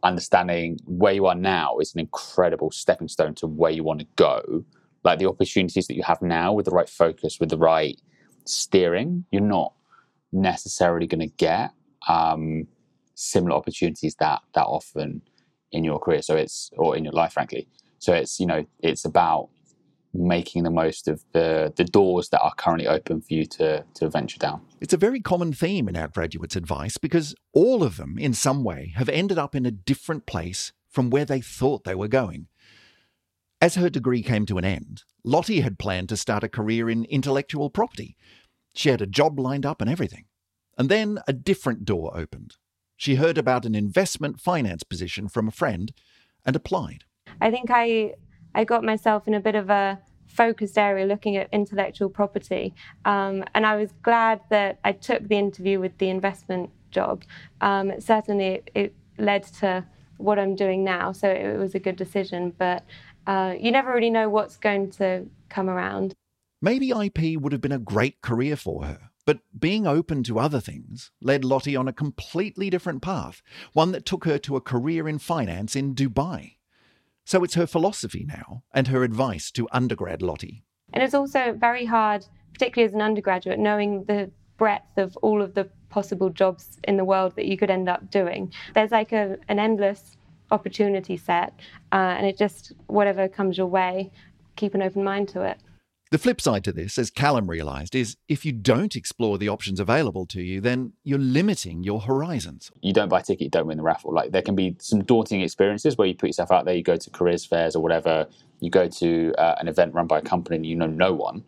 understanding 0.02 0.78
where 0.84 1.12
you 1.12 1.26
are 1.26 1.34
now 1.34 1.78
is 1.78 1.92
an 1.94 2.00
incredible 2.00 2.70
stepping 2.70 3.08
stone 3.08 3.34
to 3.34 3.48
where 3.48 3.72
you 3.72 3.82
want 3.82 3.98
to 3.98 4.06
go. 4.14 4.64
Like 5.02 5.18
the 5.18 5.26
opportunities 5.26 5.88
that 5.88 5.96
you 5.96 6.04
have 6.04 6.22
now 6.22 6.52
with 6.52 6.66
the 6.66 6.70
right 6.70 6.88
focus, 6.88 7.40
with 7.40 7.50
the 7.50 7.58
right 7.58 8.00
steering, 8.44 9.24
you're 9.32 9.42
not 9.42 9.72
necessarily 10.32 11.08
going 11.08 11.28
to 11.28 11.34
get 11.36 11.72
um, 12.08 12.68
similar 13.14 13.56
opportunities 13.56 14.14
that 14.20 14.42
that 14.54 14.66
often 14.66 15.22
in 15.72 15.82
your 15.82 15.98
career. 15.98 16.22
So 16.22 16.36
it's 16.36 16.70
or 16.76 16.96
in 16.96 17.04
your 17.04 17.12
life, 17.12 17.32
frankly. 17.32 17.66
So 18.06 18.12
it's 18.12 18.38
you 18.38 18.46
know 18.46 18.64
it's 18.78 19.04
about 19.04 19.48
making 20.14 20.62
the 20.62 20.70
most 20.70 21.08
of 21.08 21.24
the 21.32 21.72
the 21.74 21.82
doors 21.82 22.28
that 22.28 22.40
are 22.40 22.54
currently 22.54 22.86
open 22.86 23.20
for 23.20 23.34
you 23.34 23.44
to 23.46 23.84
to 23.94 24.08
venture 24.08 24.38
down. 24.38 24.60
It's 24.80 24.94
a 24.94 24.96
very 24.96 25.20
common 25.20 25.52
theme 25.52 25.88
in 25.88 25.96
our 25.96 26.06
graduates' 26.06 26.54
advice 26.54 26.98
because 26.98 27.34
all 27.52 27.82
of 27.82 27.96
them, 27.96 28.16
in 28.16 28.32
some 28.32 28.62
way, 28.62 28.92
have 28.94 29.08
ended 29.08 29.38
up 29.38 29.56
in 29.56 29.66
a 29.66 29.72
different 29.72 30.24
place 30.24 30.72
from 30.88 31.10
where 31.10 31.24
they 31.24 31.40
thought 31.40 31.82
they 31.82 31.96
were 31.96 32.06
going. 32.06 32.46
As 33.60 33.74
her 33.74 33.90
degree 33.90 34.22
came 34.22 34.46
to 34.46 34.58
an 34.58 34.64
end, 34.64 35.02
Lottie 35.24 35.62
had 35.62 35.76
planned 35.76 36.08
to 36.10 36.16
start 36.16 36.44
a 36.44 36.48
career 36.48 36.88
in 36.88 37.06
intellectual 37.06 37.70
property. 37.70 38.16
She 38.72 38.90
had 38.90 39.02
a 39.02 39.06
job 39.06 39.40
lined 39.40 39.66
up 39.66 39.80
and 39.80 39.90
everything. 39.90 40.26
And 40.78 40.88
then 40.88 41.18
a 41.26 41.32
different 41.32 41.84
door 41.84 42.16
opened. 42.16 42.54
She 42.96 43.16
heard 43.16 43.36
about 43.36 43.66
an 43.66 43.74
investment 43.74 44.40
finance 44.40 44.84
position 44.84 45.26
from 45.28 45.48
a 45.48 45.58
friend 45.62 45.90
and 46.44 46.54
applied. 46.54 47.05
I 47.40 47.50
think 47.50 47.70
I 47.70 48.14
I 48.54 48.64
got 48.64 48.84
myself 48.84 49.28
in 49.28 49.34
a 49.34 49.40
bit 49.40 49.54
of 49.54 49.70
a 49.70 49.98
focused 50.26 50.76
area 50.76 51.06
looking 51.06 51.36
at 51.36 51.48
intellectual 51.52 52.08
property, 52.08 52.74
um, 53.04 53.44
and 53.54 53.66
I 53.66 53.76
was 53.76 53.92
glad 54.02 54.40
that 54.50 54.78
I 54.84 54.92
took 54.92 55.28
the 55.28 55.36
interview 55.36 55.80
with 55.80 55.96
the 55.98 56.08
investment 56.10 56.70
job. 56.90 57.24
Um, 57.60 58.00
certainly, 58.00 58.62
it, 58.74 58.94
led 59.18 59.44
to 59.44 59.82
what 60.18 60.38
I'm 60.38 60.54
doing 60.54 60.84
now, 60.84 61.12
so 61.12 61.26
it, 61.28 61.40
it 61.40 61.58
was 61.58 61.74
a 61.74 61.78
good 61.78 61.96
decision. 61.96 62.52
But 62.56 62.84
uh, 63.26 63.54
you 63.58 63.70
never 63.70 63.92
really 63.92 64.10
know 64.10 64.28
what's 64.28 64.56
going 64.56 64.90
to 64.92 65.26
come 65.48 65.68
around. 65.68 66.14
Maybe 66.60 66.90
IP 66.90 67.40
would 67.40 67.52
have 67.52 67.60
been 67.60 67.72
a 67.72 67.78
great 67.78 68.20
career 68.22 68.56
for 68.56 68.84
her, 68.84 69.10
but 69.26 69.40
being 69.58 69.86
open 69.86 70.22
to 70.24 70.38
other 70.38 70.60
things 70.60 71.10
led 71.20 71.44
Lottie 71.44 71.76
on 71.76 71.88
a 71.88 71.92
completely 71.92 72.70
different 72.70 73.02
path, 73.02 73.42
one 73.72 73.92
that 73.92 74.06
took 74.06 74.24
her 74.24 74.38
to 74.38 74.56
a 74.56 74.60
career 74.60 75.08
in 75.08 75.18
finance 75.18 75.76
in 75.76 75.94
Dubai. 75.94 76.55
So 77.26 77.42
it's 77.42 77.54
her 77.54 77.66
philosophy 77.66 78.24
now 78.24 78.62
and 78.72 78.86
her 78.86 79.02
advice 79.02 79.50
to 79.50 79.68
undergrad 79.72 80.22
Lottie. 80.22 80.62
And 80.92 81.02
it's 81.02 81.12
also 81.12 81.52
very 81.58 81.84
hard, 81.84 82.24
particularly 82.52 82.88
as 82.88 82.94
an 82.94 83.02
undergraduate, 83.02 83.58
knowing 83.58 84.04
the 84.04 84.30
breadth 84.58 84.96
of 84.96 85.16
all 85.18 85.42
of 85.42 85.54
the 85.54 85.68
possible 85.88 86.30
jobs 86.30 86.78
in 86.84 86.96
the 86.96 87.04
world 87.04 87.34
that 87.34 87.46
you 87.46 87.58
could 87.58 87.68
end 87.68 87.88
up 87.88 88.12
doing. 88.12 88.52
There's 88.74 88.92
like 88.92 89.10
a, 89.10 89.38
an 89.48 89.58
endless 89.58 90.16
opportunity 90.52 91.16
set, 91.16 91.52
uh, 91.90 92.14
and 92.16 92.26
it 92.28 92.38
just, 92.38 92.72
whatever 92.86 93.26
comes 93.26 93.58
your 93.58 93.66
way, 93.66 94.12
keep 94.54 94.74
an 94.74 94.82
open 94.82 95.02
mind 95.02 95.28
to 95.30 95.42
it. 95.42 95.58
The 96.12 96.18
flip 96.18 96.40
side 96.40 96.62
to 96.64 96.72
this, 96.72 96.98
as 96.98 97.10
Callum 97.10 97.50
realised, 97.50 97.96
is 97.96 98.16
if 98.28 98.44
you 98.44 98.52
don't 98.52 98.94
explore 98.94 99.38
the 99.38 99.48
options 99.48 99.80
available 99.80 100.24
to 100.26 100.40
you, 100.40 100.60
then 100.60 100.92
you're 101.02 101.18
limiting 101.18 101.82
your 101.82 102.00
horizons. 102.00 102.70
you 102.80 102.92
don't 102.92 103.08
buy 103.08 103.20
a 103.20 103.22
ticket, 103.22 103.40
you 103.42 103.50
don't 103.50 103.66
win 103.66 103.78
the 103.78 103.82
raffle. 103.82 104.14
Like 104.14 104.30
there 104.30 104.42
can 104.42 104.54
be 104.54 104.76
some 104.78 105.02
daunting 105.02 105.40
experiences 105.40 105.96
where 105.96 106.06
you 106.06 106.14
put 106.14 106.28
yourself 106.28 106.52
out 106.52 106.64
there, 106.64 106.74
you 106.74 106.84
go 106.84 106.96
to 106.96 107.10
careers 107.10 107.44
fairs 107.44 107.74
or 107.74 107.82
whatever, 107.82 108.28
you 108.60 108.70
go 108.70 108.86
to 108.86 109.34
uh, 109.36 109.56
an 109.58 109.66
event 109.66 109.94
run 109.94 110.06
by 110.06 110.18
a 110.18 110.22
company 110.22 110.56
and 110.56 110.66
you 110.66 110.76
know 110.76 110.86
no 110.86 111.12
one. 111.12 111.42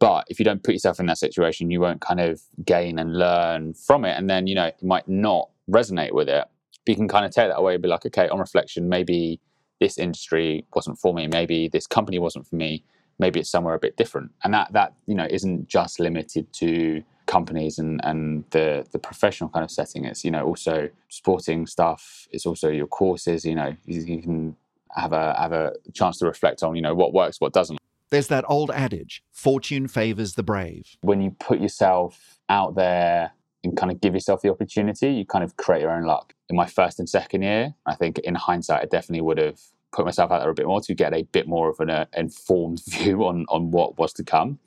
But 0.00 0.24
if 0.28 0.40
you 0.40 0.44
don't 0.44 0.64
put 0.64 0.72
yourself 0.72 0.98
in 0.98 1.06
that 1.06 1.18
situation, 1.18 1.70
you 1.70 1.80
won't 1.80 2.00
kind 2.00 2.18
of 2.18 2.42
gain 2.64 2.98
and 2.98 3.16
learn 3.16 3.74
from 3.74 4.04
it. 4.04 4.18
And 4.18 4.28
then, 4.28 4.48
you 4.48 4.56
know, 4.56 4.66
you 4.80 4.88
might 4.88 5.06
not 5.06 5.48
resonate 5.70 6.12
with 6.12 6.28
it. 6.28 6.44
you 6.86 6.96
can 6.96 7.06
kind 7.06 7.24
of 7.24 7.30
take 7.30 7.48
that 7.50 7.56
away 7.56 7.74
and 7.74 7.82
be 7.82 7.88
like, 7.88 8.04
okay, 8.04 8.28
on 8.28 8.40
reflection, 8.40 8.88
maybe 8.88 9.38
this 9.78 9.96
industry 9.98 10.66
wasn't 10.74 10.98
for 10.98 11.14
me, 11.14 11.28
maybe 11.28 11.68
this 11.68 11.86
company 11.86 12.18
wasn't 12.18 12.48
for 12.48 12.56
me, 12.56 12.82
maybe 13.22 13.40
it's 13.40 13.48
somewhere 13.48 13.74
a 13.74 13.78
bit 13.78 13.96
different. 13.96 14.32
And 14.44 14.52
that 14.52 14.72
that 14.74 14.92
you 15.06 15.14
know 15.14 15.26
isn't 15.30 15.68
just 15.68 15.98
limited 15.98 16.52
to 16.54 17.02
companies 17.26 17.78
and 17.78 18.00
and 18.04 18.44
the 18.50 18.84
the 18.92 18.98
professional 18.98 19.48
kind 19.48 19.64
of 19.64 19.70
setting. 19.70 20.04
It's 20.04 20.24
you 20.26 20.30
know 20.30 20.44
also 20.44 20.90
sporting 21.08 21.66
stuff. 21.66 22.28
It's 22.30 22.44
also 22.44 22.68
your 22.68 22.88
courses. 22.88 23.44
You 23.44 23.54
know 23.54 23.74
you, 23.86 24.00
you 24.02 24.22
can 24.22 24.56
have 24.90 25.12
a 25.12 25.34
have 25.38 25.52
a 25.52 25.72
chance 25.94 26.18
to 26.18 26.26
reflect 26.26 26.62
on 26.62 26.76
you 26.76 26.82
know 26.82 26.94
what 26.94 27.14
works, 27.14 27.40
what 27.40 27.54
doesn't. 27.54 27.78
There's 28.10 28.28
that 28.28 28.44
old 28.46 28.70
adage 28.70 29.22
fortune 29.32 29.88
favors 29.88 30.34
the 30.34 30.42
brave. 30.42 30.84
When 31.00 31.22
you 31.22 31.30
put 31.30 31.60
yourself 31.60 32.38
out 32.50 32.74
there 32.74 33.32
and 33.64 33.74
kind 33.76 33.90
of 33.90 34.00
give 34.00 34.12
yourself 34.12 34.42
the 34.42 34.50
opportunity, 34.50 35.10
you 35.12 35.24
kind 35.24 35.44
of 35.44 35.56
create 35.56 35.80
your 35.80 35.92
own 35.92 36.04
luck. 36.04 36.34
In 36.50 36.56
my 36.56 36.66
first 36.66 36.98
and 36.98 37.08
second 37.08 37.40
year, 37.42 37.74
I 37.86 37.94
think 37.94 38.18
in 38.18 38.34
hindsight, 38.34 38.82
I 38.82 38.84
definitely 38.84 39.22
would 39.22 39.38
have 39.38 39.60
put 39.92 40.04
myself 40.04 40.30
out 40.30 40.40
there 40.40 40.50
a 40.50 40.54
bit 40.54 40.66
more 40.66 40.80
to 40.80 40.94
get 40.94 41.14
a 41.14 41.22
bit 41.22 41.46
more 41.46 41.68
of 41.68 41.80
an 41.80 41.90
uh, 41.90 42.06
informed 42.16 42.82
view 42.88 43.24
on 43.24 43.46
on 43.48 43.70
what 43.70 43.98
was 43.98 44.12
to 44.14 44.24
come, 44.24 44.58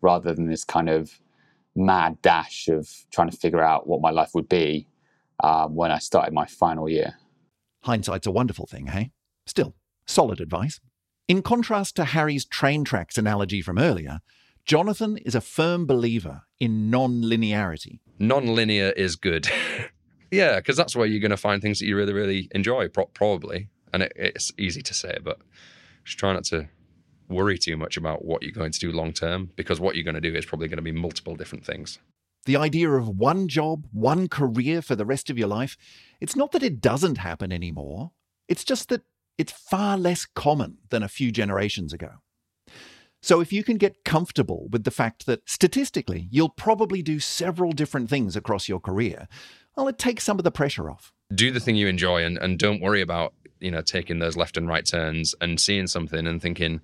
rather 0.00 0.32
than 0.32 0.48
this 0.48 0.64
kind 0.64 0.88
of 0.88 1.20
mad 1.74 2.20
dash 2.22 2.68
of 2.68 2.88
trying 3.10 3.30
to 3.30 3.36
figure 3.36 3.62
out 3.62 3.86
what 3.86 4.00
my 4.00 4.10
life 4.10 4.30
would 4.34 4.48
be 4.48 4.88
um, 5.42 5.74
when 5.74 5.90
I 5.90 5.98
started 5.98 6.34
my 6.34 6.46
final 6.46 6.88
year. 6.88 7.14
Hindsight's 7.82 8.26
a 8.26 8.32
wonderful 8.32 8.66
thing, 8.66 8.88
hey? 8.88 9.12
Still, 9.46 9.74
solid 10.06 10.40
advice. 10.40 10.80
In 11.28 11.42
contrast 11.42 11.94
to 11.96 12.04
Harry's 12.06 12.44
train 12.44 12.84
tracks 12.84 13.16
analogy 13.16 13.62
from 13.62 13.78
earlier, 13.78 14.20
Jonathan 14.64 15.16
is 15.18 15.34
a 15.34 15.40
firm 15.40 15.86
believer 15.86 16.42
in 16.58 16.90
non 16.90 17.22
linearity. 17.22 18.00
Non 18.18 18.54
linear 18.54 18.90
is 18.90 19.16
good. 19.16 19.48
yeah, 20.30 20.56
because 20.56 20.76
that's 20.76 20.96
where 20.96 21.06
you're 21.06 21.20
going 21.20 21.30
to 21.30 21.36
find 21.36 21.62
things 21.62 21.78
that 21.78 21.86
you 21.86 21.96
really, 21.96 22.12
really 22.12 22.48
enjoy, 22.52 22.88
pro- 22.88 23.06
probably. 23.06 23.68
And 23.92 24.02
it, 24.02 24.12
it's 24.16 24.52
easy 24.58 24.82
to 24.82 24.94
say, 24.94 25.18
but 25.22 25.38
just 26.04 26.18
try 26.18 26.32
not 26.32 26.44
to 26.44 26.68
worry 27.28 27.58
too 27.58 27.76
much 27.76 27.96
about 27.96 28.24
what 28.24 28.42
you're 28.42 28.52
going 28.52 28.72
to 28.72 28.78
do 28.78 28.90
long 28.90 29.12
term 29.12 29.50
because 29.56 29.80
what 29.80 29.94
you're 29.94 30.04
going 30.04 30.14
to 30.14 30.20
do 30.20 30.34
is 30.34 30.46
probably 30.46 30.68
going 30.68 30.78
to 30.78 30.82
be 30.82 30.92
multiple 30.92 31.36
different 31.36 31.64
things. 31.64 31.98
The 32.46 32.56
idea 32.56 32.90
of 32.90 33.08
one 33.08 33.48
job, 33.48 33.86
one 33.92 34.28
career 34.28 34.80
for 34.80 34.96
the 34.96 35.04
rest 35.04 35.28
of 35.28 35.36
your 35.36 35.48
life, 35.48 35.76
it's 36.20 36.36
not 36.36 36.52
that 36.52 36.62
it 36.62 36.80
doesn't 36.80 37.18
happen 37.18 37.52
anymore. 37.52 38.12
It's 38.48 38.64
just 38.64 38.88
that 38.88 39.02
it's 39.36 39.52
far 39.52 39.98
less 39.98 40.24
common 40.24 40.78
than 40.88 41.02
a 41.02 41.08
few 41.08 41.30
generations 41.30 41.92
ago. 41.92 42.12
So, 43.20 43.40
if 43.40 43.52
you 43.52 43.64
can 43.64 43.78
get 43.78 44.04
comfortable 44.04 44.68
with 44.70 44.84
the 44.84 44.92
fact 44.92 45.26
that 45.26 45.48
statistically 45.48 46.28
you'll 46.30 46.48
probably 46.48 47.02
do 47.02 47.18
several 47.18 47.72
different 47.72 48.08
things 48.08 48.36
across 48.36 48.68
your 48.68 48.78
career, 48.78 49.26
well, 49.76 49.88
it 49.88 49.98
takes 49.98 50.24
some 50.24 50.38
of 50.38 50.44
the 50.44 50.50
pressure 50.50 50.88
off. 50.88 51.12
Do 51.34 51.50
the 51.50 51.60
thing 51.60 51.76
you 51.76 51.88
enjoy 51.88 52.24
and, 52.24 52.38
and 52.38 52.58
don't 52.58 52.80
worry 52.80 53.00
about, 53.00 53.34
you 53.60 53.70
know, 53.70 53.82
taking 53.82 54.18
those 54.18 54.36
left 54.36 54.56
and 54.56 54.68
right 54.68 54.84
turns 54.84 55.34
and 55.40 55.60
seeing 55.60 55.86
something 55.86 56.26
and 56.26 56.40
thinking, 56.40 56.80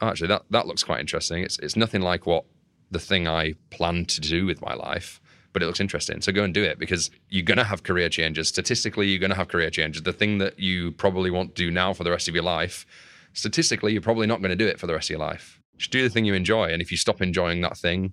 oh, 0.00 0.08
actually, 0.08 0.28
that, 0.28 0.44
that 0.50 0.66
looks 0.66 0.84
quite 0.84 1.00
interesting. 1.00 1.42
It's, 1.42 1.58
it's 1.58 1.76
nothing 1.76 2.00
like 2.00 2.26
what 2.26 2.44
the 2.90 2.98
thing 3.00 3.26
I 3.26 3.54
planned 3.70 4.08
to 4.10 4.20
do 4.20 4.46
with 4.46 4.60
my 4.62 4.74
life, 4.74 5.20
but 5.52 5.62
it 5.62 5.66
looks 5.66 5.80
interesting. 5.80 6.20
So 6.20 6.32
go 6.32 6.44
and 6.44 6.54
do 6.54 6.62
it 6.62 6.78
because 6.78 7.10
you're 7.28 7.42
going 7.42 7.58
to 7.58 7.64
have 7.64 7.82
career 7.82 8.08
changes. 8.08 8.48
Statistically, 8.48 9.08
you're 9.08 9.18
going 9.18 9.30
to 9.30 9.36
have 9.36 9.48
career 9.48 9.70
changes. 9.70 10.02
The 10.02 10.12
thing 10.12 10.38
that 10.38 10.58
you 10.58 10.92
probably 10.92 11.30
want 11.30 11.54
to 11.54 11.64
do 11.64 11.70
now 11.70 11.92
for 11.92 12.04
the 12.04 12.10
rest 12.10 12.28
of 12.28 12.34
your 12.34 12.44
life, 12.44 12.86
statistically, 13.32 13.92
you're 13.92 14.02
probably 14.02 14.26
not 14.26 14.40
going 14.40 14.50
to 14.50 14.56
do 14.56 14.66
it 14.66 14.78
for 14.78 14.86
the 14.86 14.94
rest 14.94 15.06
of 15.06 15.10
your 15.10 15.20
life. 15.20 15.60
Just 15.76 15.90
do 15.90 16.02
the 16.02 16.10
thing 16.10 16.24
you 16.24 16.34
enjoy. 16.34 16.70
And 16.70 16.80
if 16.80 16.90
you 16.90 16.96
stop 16.96 17.20
enjoying 17.20 17.60
that 17.62 17.76
thing, 17.76 18.12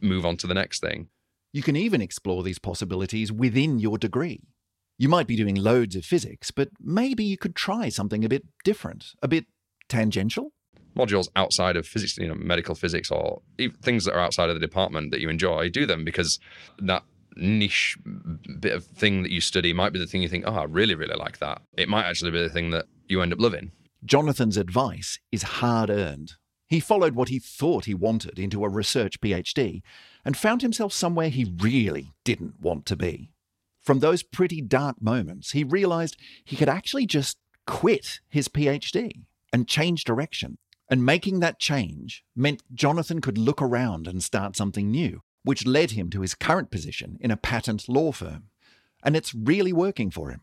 move 0.00 0.24
on 0.24 0.36
to 0.38 0.46
the 0.46 0.54
next 0.54 0.80
thing. 0.80 1.08
You 1.52 1.62
can 1.62 1.76
even 1.76 2.00
explore 2.00 2.42
these 2.42 2.58
possibilities 2.58 3.30
within 3.30 3.78
your 3.78 3.98
degree. 3.98 4.40
You 4.96 5.08
might 5.08 5.26
be 5.26 5.36
doing 5.36 5.56
loads 5.56 5.96
of 5.96 6.04
physics, 6.04 6.50
but 6.50 6.68
maybe 6.80 7.24
you 7.24 7.36
could 7.36 7.56
try 7.56 7.88
something 7.88 8.24
a 8.24 8.28
bit 8.28 8.44
different, 8.64 9.12
a 9.22 9.28
bit 9.28 9.46
tangential. 9.88 10.52
Modules 10.96 11.26
outside 11.34 11.76
of 11.76 11.86
physics, 11.86 12.16
you 12.16 12.28
know, 12.28 12.36
medical 12.36 12.76
physics, 12.76 13.10
or 13.10 13.42
things 13.82 14.04
that 14.04 14.14
are 14.14 14.20
outside 14.20 14.48
of 14.48 14.54
the 14.54 14.60
department 14.60 15.10
that 15.10 15.20
you 15.20 15.28
enjoy, 15.28 15.68
do 15.68 15.86
them 15.86 16.04
because 16.04 16.38
that 16.78 17.02
niche 17.36 17.96
bit 18.60 18.72
of 18.72 18.84
thing 18.84 19.24
that 19.24 19.32
you 19.32 19.40
study 19.40 19.72
might 19.72 19.92
be 19.92 19.98
the 19.98 20.06
thing 20.06 20.22
you 20.22 20.28
think, 20.28 20.44
oh, 20.46 20.54
I 20.54 20.64
really, 20.64 20.94
really 20.94 21.16
like 21.16 21.38
that. 21.38 21.62
It 21.76 21.88
might 21.88 22.04
actually 22.04 22.30
be 22.30 22.42
the 22.42 22.48
thing 22.48 22.70
that 22.70 22.86
you 23.08 23.22
end 23.22 23.32
up 23.32 23.40
loving. 23.40 23.72
Jonathan's 24.04 24.56
advice 24.56 25.18
is 25.32 25.42
hard 25.42 25.90
earned. 25.90 26.34
He 26.68 26.78
followed 26.78 27.14
what 27.14 27.28
he 27.28 27.38
thought 27.38 27.86
he 27.86 27.94
wanted 27.94 28.38
into 28.38 28.64
a 28.64 28.68
research 28.68 29.20
PhD 29.20 29.82
and 30.24 30.36
found 30.36 30.62
himself 30.62 30.92
somewhere 30.92 31.28
he 31.28 31.52
really 31.58 32.12
didn't 32.24 32.60
want 32.60 32.86
to 32.86 32.96
be. 32.96 33.30
From 33.84 34.00
those 34.00 34.22
pretty 34.22 34.62
dark 34.62 35.00
moments, 35.02 35.52
he 35.52 35.62
realized 35.62 36.16
he 36.42 36.56
could 36.56 36.70
actually 36.70 37.06
just 37.06 37.36
quit 37.66 38.20
his 38.28 38.48
PhD 38.48 39.24
and 39.52 39.68
change 39.68 40.04
direction. 40.04 40.56
And 40.90 41.04
making 41.04 41.40
that 41.40 41.58
change 41.58 42.24
meant 42.34 42.62
Jonathan 42.72 43.20
could 43.20 43.38
look 43.38 43.60
around 43.60 44.06
and 44.06 44.22
start 44.22 44.56
something 44.56 44.90
new, 44.90 45.20
which 45.42 45.66
led 45.66 45.92
him 45.92 46.08
to 46.10 46.22
his 46.22 46.34
current 46.34 46.70
position 46.70 47.18
in 47.20 47.30
a 47.30 47.36
patent 47.36 47.88
law 47.88 48.12
firm. 48.12 48.44
And 49.02 49.16
it's 49.16 49.34
really 49.34 49.72
working 49.72 50.10
for 50.10 50.30
him. 50.30 50.40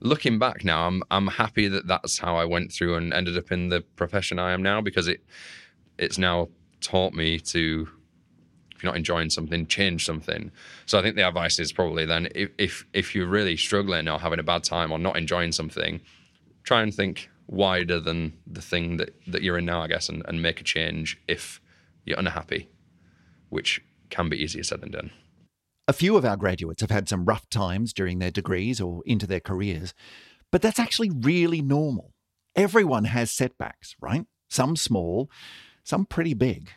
Looking 0.00 0.38
back 0.38 0.64
now, 0.64 0.86
I'm 0.86 1.02
I'm 1.10 1.28
happy 1.28 1.68
that 1.68 1.86
that's 1.86 2.18
how 2.18 2.36
I 2.36 2.44
went 2.44 2.72
through 2.72 2.96
and 2.96 3.14
ended 3.14 3.38
up 3.38 3.52
in 3.52 3.68
the 3.68 3.82
profession 3.96 4.38
I 4.38 4.52
am 4.52 4.62
now 4.62 4.80
because 4.80 5.08
it 5.08 5.24
it's 5.96 6.18
now 6.18 6.48
taught 6.80 7.14
me 7.14 7.38
to 7.38 7.88
you're 8.82 8.90
not 8.90 8.96
enjoying 8.96 9.30
something, 9.30 9.66
change 9.66 10.04
something. 10.04 10.50
So 10.86 10.98
I 10.98 11.02
think 11.02 11.16
the 11.16 11.26
advice 11.26 11.58
is 11.58 11.72
probably 11.72 12.04
then 12.06 12.28
if 12.34 12.50
if, 12.58 12.86
if 12.92 13.14
you're 13.14 13.26
really 13.26 13.56
struggling 13.56 14.08
or 14.08 14.18
having 14.18 14.38
a 14.38 14.42
bad 14.42 14.64
time 14.64 14.92
or 14.92 14.98
not 14.98 15.16
enjoying 15.16 15.52
something, 15.52 16.00
try 16.64 16.82
and 16.82 16.94
think 16.94 17.30
wider 17.46 18.00
than 18.00 18.32
the 18.46 18.62
thing 18.62 18.96
that, 18.96 19.14
that 19.26 19.42
you're 19.42 19.58
in 19.58 19.64
now, 19.64 19.82
I 19.82 19.88
guess, 19.88 20.08
and, 20.08 20.22
and 20.26 20.40
make 20.40 20.60
a 20.60 20.64
change 20.64 21.20
if 21.28 21.60
you're 22.04 22.18
unhappy, 22.18 22.68
which 23.50 23.82
can 24.10 24.28
be 24.28 24.42
easier 24.42 24.62
said 24.62 24.80
than 24.80 24.90
done. 24.90 25.10
A 25.88 25.92
few 25.92 26.16
of 26.16 26.24
our 26.24 26.36
graduates 26.36 26.80
have 26.80 26.90
had 26.90 27.08
some 27.08 27.24
rough 27.24 27.48
times 27.50 27.92
during 27.92 28.18
their 28.18 28.30
degrees 28.30 28.80
or 28.80 29.02
into 29.04 29.26
their 29.26 29.40
careers, 29.40 29.94
but 30.50 30.62
that's 30.62 30.78
actually 30.78 31.10
really 31.10 31.60
normal. 31.60 32.12
Everyone 32.54 33.04
has 33.04 33.30
setbacks, 33.30 33.96
right? 34.00 34.24
Some 34.48 34.76
small, 34.76 35.30
some 35.82 36.06
pretty 36.06 36.34
big. 36.34 36.70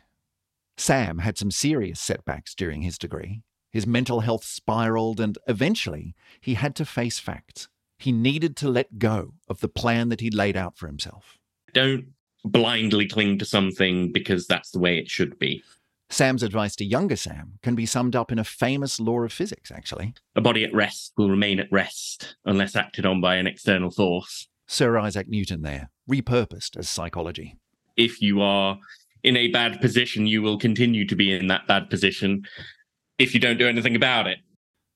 Sam 0.78 1.20
had 1.20 1.38
some 1.38 1.52
serious 1.52 2.00
setbacks 2.00 2.54
during 2.54 2.82
his 2.82 2.98
degree. 2.98 3.42
His 3.72 3.88
mental 3.88 4.22
health 4.22 4.44
spiraled, 4.44 5.20
and 5.20 5.38
eventually 5.48 6.16
he 6.40 6.54
had 6.54 6.76
to 6.76 6.86
face 6.86 7.20
facts. 7.20 7.68
He 7.98 8.12
needed 8.12 8.56
to 8.58 8.70
let 8.70 9.00
go 9.00 9.34
of 9.50 9.60
the 9.60 9.68
plan 9.68 10.10
that 10.10 10.22
he'd 10.22 10.34
laid 10.34 10.58
out 10.58 10.78
for 10.78 10.88
himself. 10.88 11.38
Don't 11.74 12.08
blindly 12.44 13.08
cling 13.08 13.38
to 13.40 13.46
something 13.46 14.12
because 14.12 14.48
that's 14.48 14.72
the 14.72 14.80
way 14.80 14.98
it 14.98 15.10
should 15.10 15.40
be. 15.40 15.64
Sam's 16.10 16.44
advice 16.44 16.76
to 16.78 16.86
younger 16.86 17.16
Sam 17.16 17.58
can 17.64 17.76
be 17.76 17.86
summed 17.86 18.16
up 18.16 18.32
in 18.32 18.38
a 18.38 18.44
famous 18.44 19.00
law 19.00 19.22
of 19.22 19.34
physics, 19.34 19.72
actually. 19.72 20.14
A 20.36 20.42
body 20.42 20.64
at 20.64 20.74
rest 20.74 21.14
will 21.18 21.30
remain 21.30 21.60
at 21.60 21.72
rest 21.72 22.36
unless 22.46 22.76
acted 22.76 23.06
on 23.06 23.22
by 23.22 23.36
an 23.36 23.48
external 23.48 23.90
force. 23.90 24.48
Sir 24.68 24.98
Isaac 24.98 25.28
Newton 25.28 25.64
there, 25.64 25.90
repurposed 26.10 26.78
as 26.78 26.90
psychology. 26.90 27.56
If 27.98 28.22
you 28.22 28.42
are 28.42 28.78
in 29.26 29.36
a 29.36 29.48
bad 29.48 29.82
position, 29.82 30.28
you 30.28 30.42
will 30.44 30.60
continue 30.60 31.06
to 31.08 31.16
be 31.16 31.34
in 31.34 31.48
that 31.48 31.68
bad 31.68 31.90
position 31.90 32.44
if 33.18 33.34
you 33.34 33.40
don't 33.40 33.58
do 33.58 33.68
anything 33.68 33.96
about 33.96 34.28
it. 34.28 34.38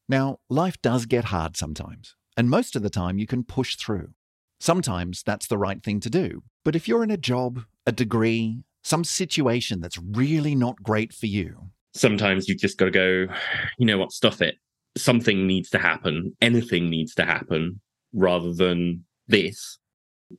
Now, 0.08 0.38
life 0.50 0.80
does 0.82 1.06
get 1.08 1.26
hard 1.26 1.58
sometimes, 1.58 2.16
and 2.38 2.50
most 2.50 2.76
of 2.76 2.84
the 2.84 2.90
time 2.90 3.18
you 3.18 3.26
can 3.26 3.44
push 3.44 3.76
through. 3.76 4.10
Sometimes 4.60 5.24
that's 5.24 5.48
the 5.48 5.58
right 5.58 5.82
thing 5.84 6.00
to 6.02 6.10
do. 6.10 6.44
But 6.64 6.76
if 6.76 6.88
you're 6.88 7.04
in 7.04 7.12
a 7.12 7.18
job, 7.18 7.64
a 7.88 7.92
degree, 7.92 8.64
some 8.84 9.04
situation 9.04 9.82
that's 9.82 9.98
really 9.98 10.54
not 10.54 10.84
great 10.84 11.12
for 11.12 11.26
you, 11.26 11.70
sometimes 11.94 12.48
you've 12.48 12.60
just 12.60 12.78
got 12.78 12.86
to 12.86 12.92
go, 12.92 13.28
you 13.80 13.86
know 13.86 13.98
what, 13.98 14.12
stuff 14.12 14.42
it. 14.42 14.56
Something 14.96 15.48
needs 15.48 15.70
to 15.72 15.80
happen. 15.80 16.36
Anything 16.42 16.90
needs 16.90 17.16
to 17.16 17.26
happen 17.26 17.82
rather 18.14 18.54
than 18.54 19.06
this. 19.28 19.80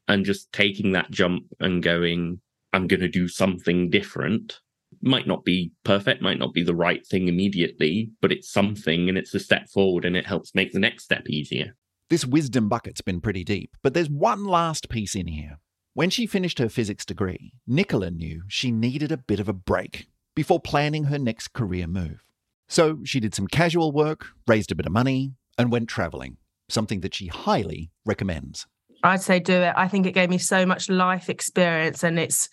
And 0.07 0.25
just 0.25 0.53
taking 0.53 0.93
that 0.93 1.11
jump 1.11 1.45
and 1.59 1.83
going, 1.83 2.41
I'm 2.73 2.87
going 2.87 3.01
to 3.01 3.09
do 3.09 3.29
something 3.29 3.91
different. 3.91 4.61
Might 5.03 5.27
not 5.27 5.45
be 5.45 5.73
perfect, 5.85 6.23
might 6.23 6.39
not 6.39 6.53
be 6.53 6.63
the 6.63 6.75
right 6.75 7.07
thing 7.07 7.29
immediately, 7.29 8.11
but 8.21 8.33
it's 8.33 8.51
something 8.51 9.09
and 9.09 9.17
it's 9.17 9.35
a 9.35 9.41
step 9.41 9.69
forward 9.69 10.05
and 10.05 10.17
it 10.17 10.27
helps 10.27 10.55
make 10.55 10.73
the 10.73 10.79
next 10.79 11.05
step 11.05 11.29
easier. 11.29 11.77
This 12.09 12.27
wisdom 12.27 12.69
bucket's 12.69 13.01
been 13.01 13.21
pretty 13.21 13.45
deep, 13.45 13.77
but 13.83 13.95
there's 13.95 14.11
one 14.11 14.45
last 14.45 14.89
piece 14.89 15.15
in 15.15 15.29
here. 15.29 15.59
When 15.95 16.11
she 16.11 16.27
finished 16.27 16.59
her 16.59 16.69
physics 16.69 17.05
degree, 17.05 17.53
Nicola 17.67 18.11
knew 18.11 18.43
she 18.49 18.71
needed 18.71 19.13
a 19.13 19.17
bit 19.17 19.41
of 19.41 19.49
a 19.49 19.53
break 19.53 20.07
before 20.35 20.61
planning 20.61 21.05
her 21.05 21.19
next 21.19 21.53
career 21.53 21.87
move. 21.87 22.25
So 22.69 23.01
she 23.05 23.21
did 23.21 23.35
some 23.35 23.49
casual 23.49 23.93
work, 23.93 24.29
raised 24.47 24.71
a 24.71 24.75
bit 24.75 24.87
of 24.87 24.93
money, 24.93 25.35
and 25.59 25.73
went 25.73 25.89
travelling, 25.89 26.37
something 26.69 27.01
that 27.01 27.15
she 27.15 27.27
highly 27.27 27.91
recommends. 28.07 28.67
I'd 29.03 29.23
say 29.23 29.41
do 29.41 29.55
it. 29.55 29.73
I 29.77 29.89
think 29.89 30.07
it 30.07 30.13
gave 30.13 30.31
me 30.31 30.39
so 30.39 30.67
much 30.67 30.89
life 30.89 31.29
experience 31.31 32.03
and 32.03 32.19
it's 32.19 32.49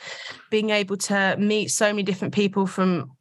being 0.50 0.70
able 0.70 0.98
to 0.98 1.36
meet 1.38 1.72
so 1.72 1.88
many 1.88 2.04
different 2.04 2.34
people 2.34 2.66
from 2.66 3.12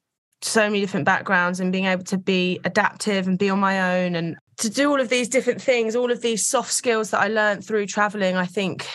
so 0.43 0.63
many 0.63 0.81
different 0.81 1.07
backgrounds 1.07 1.61
and 1.61 1.73
being 1.73 1.87
able 1.87 2.05
to 2.05 2.19
be 2.19 2.61
adaptive 2.65 3.27
and 3.27 3.39
be 3.39 3.51
on 3.51 3.59
my 3.59 4.03
own 4.03 4.15
and 4.15 4.37
to 4.59 4.71
do 4.71 4.91
all 4.91 5.01
of 5.01 5.09
these 5.09 5.29
different 5.29 5.61
things, 5.61 5.97
all 5.97 6.11
of 6.11 6.23
these 6.23 6.47
soft 6.47 6.73
skills 6.73 7.11
that 7.11 7.21
I 7.21 7.29
learned 7.29 7.65
through 7.65 7.87
traveling, 7.87 8.37
I 8.37 8.47
think 8.47 8.87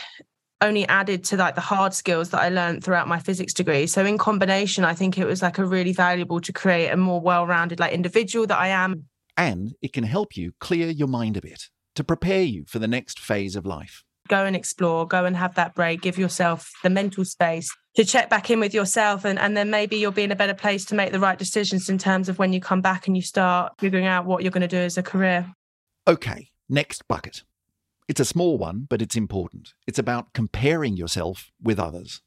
only 0.62 0.88
added 0.88 1.24
to 1.26 1.38
like 1.38 1.56
the 1.56 1.62
hard 1.62 1.94
skills 1.94 2.30
that 2.30 2.42
I 2.42 2.50
learned 2.50 2.84
throughout 2.84 3.08
my 3.08 3.20
physics 3.20 3.54
degree. 3.54 3.88
So 3.88 4.06
in 4.06 4.18
combination, 4.18 4.86
I 4.86 4.94
think 4.94 5.18
it 5.18 5.26
was 5.26 5.42
like 5.42 5.58
a 5.58 5.66
really 5.66 5.94
valuable 5.94 6.40
to 6.42 6.54
create 6.54 6.90
a 6.90 6.98
more 6.98 7.20
well-rounded 7.20 7.80
like 7.80 7.94
individual 7.94 8.46
that 8.48 8.60
I 8.60 8.68
am. 8.68 9.06
And 9.38 9.74
it 9.82 9.94
can 9.94 10.04
help 10.04 10.38
you 10.38 10.54
clear 10.60 10.90
your 10.90 11.08
mind 11.08 11.38
a 11.38 11.42
bit 11.42 11.70
to 11.96 12.04
prepare 12.04 12.44
you 12.44 12.66
for 12.68 12.80
the 12.80 12.88
next 12.88 13.20
phase 13.20 13.56
of 13.56 13.66
life. 13.66 14.04
Go 14.28 14.46
and 14.46 14.56
explore, 14.56 15.08
go 15.08 15.26
and 15.26 15.36
have 15.36 15.56
that 15.56 15.76
break, 15.76 16.02
give 16.02 16.18
yourself 16.18 16.72
the 16.84 16.90
mental 16.90 17.26
space 17.26 17.70
to 17.96 18.06
check 18.06 18.30
back 18.30 18.50
in 18.50 18.60
with 18.60 18.74
yourself 18.74 19.26
and, 19.26 19.38
and 19.38 19.58
then 19.58 19.70
maybe 19.70 19.98
you'll 19.98 20.12
be 20.12 20.24
in 20.24 20.32
a 20.32 20.36
better 20.36 20.54
place 20.54 20.86
to 20.86 20.96
make 20.96 21.12
the 21.12 21.20
right 21.20 21.38
decisions 21.38 21.90
in 21.90 21.98
terms 21.98 22.30
of 22.30 22.40
when 22.40 22.54
you 22.54 22.62
come 22.62 22.82
back 22.82 23.08
and 23.08 23.16
you 23.16 23.22
start 23.22 23.74
figuring 23.80 24.06
out 24.06 24.26
what 24.26 24.44
you're 24.44 24.52
going 24.52 24.62
to 24.62 24.68
do 24.68 24.78
as 24.78 24.98
a 24.98 25.04
career. 25.04 25.54
Okay, 26.08 26.50
next 26.70 27.08
bucket. 27.08 27.44
It's 28.08 28.20
a 28.20 28.26
small 28.26 28.58
one, 28.58 28.88
but 28.90 29.02
it's 29.02 29.16
important. 29.16 29.74
It's 29.88 30.00
about 30.00 30.34
comparing 30.34 30.98
yourself 30.98 31.52
with 31.62 31.80
others. 31.80 32.22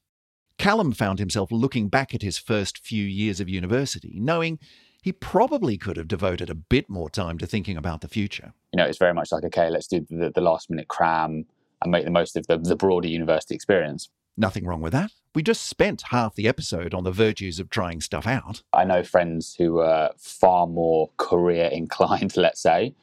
Callum 0.59 0.93
found 0.93 1.19
himself 1.19 1.51
looking 1.51 1.89
back 1.89 2.15
at 2.15 2.23
his 2.23 2.39
first 2.39 2.79
few 2.79 3.05
years 3.05 3.41
of 3.41 3.49
university, 3.49 4.19
knowing 4.21 4.59
he 5.03 5.13
probably 5.13 5.77
could 5.77 5.97
have 5.97 6.09
devoted 6.09 6.49
a 6.49 6.55
bit 6.55 6.89
more 6.89 7.11
time 7.11 7.37
to 7.39 7.47
thinking 7.47 7.77
about 7.77 8.01
the 8.01 8.09
future. 8.09 8.55
You 8.73 8.79
know, 8.79 8.87
it's 8.87 8.99
very 8.99 9.13
much 9.13 9.33
like, 9.33 9.45
okay, 9.45 9.69
let's 9.69 9.87
do 9.87 10.07
the, 10.09 10.31
the 10.35 10.41
last 10.41 10.71
minute 10.71 10.89
cram 10.89 11.45
and 11.85 11.93
make 11.93 12.05
the 12.05 12.11
most 12.11 12.37
of 12.37 12.47
the, 12.47 12.59
the 12.59 12.77
broader 12.77 13.09
university 13.09 13.55
experience. 13.55 14.09
Nothing 14.37 14.67
wrong 14.67 14.81
with 14.81 14.93
that. 14.93 15.13
We 15.35 15.43
just 15.43 15.65
spent 15.67 16.03
half 16.11 16.35
the 16.35 16.49
episode 16.49 16.95
on 16.95 17.05
the 17.05 17.11
virtues 17.11 17.61
of 17.61 17.71
trying 17.71 18.01
stuff 18.01 18.27
out. 18.27 18.63
I 18.73 18.85
know 18.85 19.03
friends 19.03 19.55
who 19.59 19.79
are 19.79 20.11
far 20.19 20.67
more 20.67 21.11
career 21.17 21.67
inclined, 21.67 22.37
let's 22.37 22.61
say, 22.61 22.95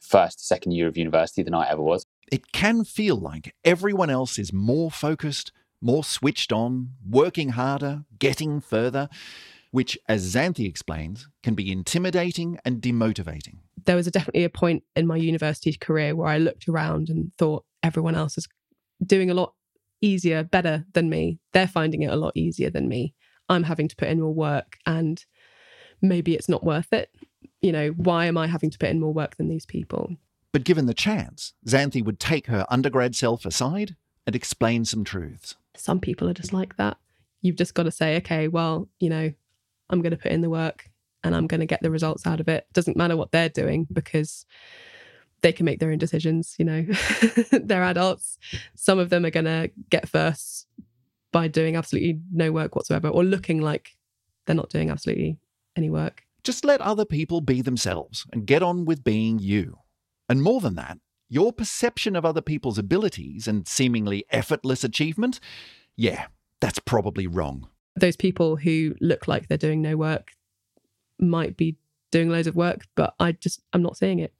first, 0.00 0.46
second 0.46 0.72
year 0.72 0.86
of 0.88 0.96
university 0.96 1.42
than 1.42 1.54
I 1.54 1.68
ever 1.68 1.82
was. 1.82 2.04
It 2.30 2.52
can 2.52 2.84
feel 2.84 3.16
like 3.16 3.54
everyone 3.64 4.10
else 4.10 4.38
is 4.38 4.52
more 4.52 4.90
focused, 4.90 5.52
more 5.80 6.04
switched 6.04 6.52
on, 6.52 6.90
working 7.08 7.50
harder, 7.50 8.04
getting 8.18 8.60
further, 8.60 9.08
which, 9.70 9.98
as 10.08 10.34
Xanthi 10.34 10.66
explains, 10.66 11.28
can 11.42 11.54
be 11.54 11.70
intimidating 11.70 12.58
and 12.64 12.80
demotivating. 12.80 13.58
There 13.84 13.96
was 13.96 14.06
a, 14.06 14.10
definitely 14.10 14.44
a 14.44 14.50
point 14.50 14.82
in 14.96 15.06
my 15.06 15.16
university 15.16 15.72
career 15.74 16.14
where 16.14 16.28
I 16.28 16.38
looked 16.38 16.68
around 16.68 17.08
and 17.08 17.32
thought 17.38 17.64
everyone 17.82 18.14
else 18.14 18.38
is 18.38 18.48
doing 19.04 19.30
a 19.30 19.34
lot 19.34 19.54
easier, 20.00 20.42
better 20.42 20.84
than 20.94 21.10
me. 21.10 21.38
They're 21.52 21.68
finding 21.68 22.02
it 22.02 22.10
a 22.10 22.16
lot 22.16 22.32
easier 22.36 22.70
than 22.70 22.88
me. 22.88 23.14
I'm 23.48 23.64
having 23.64 23.88
to 23.88 23.96
put 23.96 24.08
in 24.08 24.20
more 24.20 24.34
work 24.34 24.76
and 24.86 25.24
maybe 26.00 26.34
it's 26.34 26.48
not 26.48 26.64
worth 26.64 26.92
it. 26.92 27.10
You 27.60 27.72
know, 27.72 27.88
why 27.90 28.26
am 28.26 28.38
I 28.38 28.46
having 28.46 28.70
to 28.70 28.78
put 28.78 28.90
in 28.90 29.00
more 29.00 29.12
work 29.12 29.36
than 29.36 29.48
these 29.48 29.66
people? 29.66 30.16
But 30.52 30.64
given 30.64 30.86
the 30.86 30.94
chance, 30.94 31.54
Xanthi 31.66 32.04
would 32.04 32.20
take 32.20 32.46
her 32.46 32.66
undergrad 32.70 33.16
self 33.16 33.44
aside 33.44 33.96
and 34.26 34.34
explain 34.34 34.84
some 34.84 35.04
truths. 35.04 35.56
Some 35.76 36.00
people 36.00 36.28
are 36.28 36.34
just 36.34 36.52
like 36.52 36.76
that. 36.76 36.96
You've 37.42 37.56
just 37.56 37.74
got 37.74 37.84
to 37.84 37.90
say, 37.90 38.16
okay, 38.16 38.48
well, 38.48 38.88
you 38.98 39.10
know, 39.10 39.32
I'm 39.90 40.02
going 40.02 40.12
to 40.12 40.16
put 40.16 40.32
in 40.32 40.40
the 40.40 40.50
work 40.50 40.90
and 41.24 41.34
I'm 41.34 41.46
going 41.46 41.60
to 41.60 41.66
get 41.66 41.82
the 41.82 41.90
results 41.90 42.26
out 42.26 42.40
of 42.40 42.48
it. 42.48 42.66
Doesn't 42.72 42.96
matter 42.96 43.16
what 43.16 43.32
they're 43.32 43.48
doing 43.48 43.86
because 43.92 44.46
they 45.40 45.52
can 45.52 45.66
make 45.66 45.78
their 45.80 45.90
own 45.90 45.98
decisions, 45.98 46.54
you 46.58 46.64
know. 46.64 46.86
they're 47.52 47.82
adults. 47.82 48.38
Some 48.74 48.98
of 48.98 49.10
them 49.10 49.24
are 49.24 49.30
going 49.30 49.44
to 49.46 49.70
get 49.90 50.08
first 50.08 50.66
by 51.32 51.48
doing 51.48 51.76
absolutely 51.76 52.20
no 52.32 52.52
work 52.52 52.74
whatsoever 52.74 53.08
or 53.08 53.24
looking 53.24 53.60
like 53.60 53.96
they're 54.46 54.56
not 54.56 54.70
doing 54.70 54.90
absolutely 54.90 55.38
any 55.76 55.90
work. 55.90 56.24
Just 56.42 56.64
let 56.64 56.80
other 56.80 57.04
people 57.04 57.40
be 57.40 57.60
themselves 57.60 58.26
and 58.32 58.46
get 58.46 58.62
on 58.62 58.84
with 58.84 59.04
being 59.04 59.38
you. 59.38 59.78
And 60.28 60.42
more 60.42 60.60
than 60.60 60.74
that, 60.76 60.98
your 61.28 61.52
perception 61.52 62.16
of 62.16 62.24
other 62.24 62.40
people's 62.40 62.78
abilities 62.78 63.46
and 63.46 63.68
seemingly 63.68 64.24
effortless 64.30 64.82
achievement, 64.82 65.40
yeah, 65.96 66.26
that's 66.60 66.78
probably 66.78 67.26
wrong. 67.26 67.68
Those 67.98 68.16
people 68.16 68.56
who 68.56 68.94
look 69.00 69.28
like 69.28 69.48
they're 69.48 69.58
doing 69.58 69.82
no 69.82 69.96
work 69.96 70.32
might 71.18 71.56
be 71.56 71.76
doing 72.10 72.30
loads 72.30 72.46
of 72.46 72.56
work, 72.56 72.86
but 72.94 73.14
I 73.18 73.32
just, 73.32 73.60
I'm 73.72 73.82
not 73.82 73.96
seeing 73.96 74.18
it. 74.18 74.32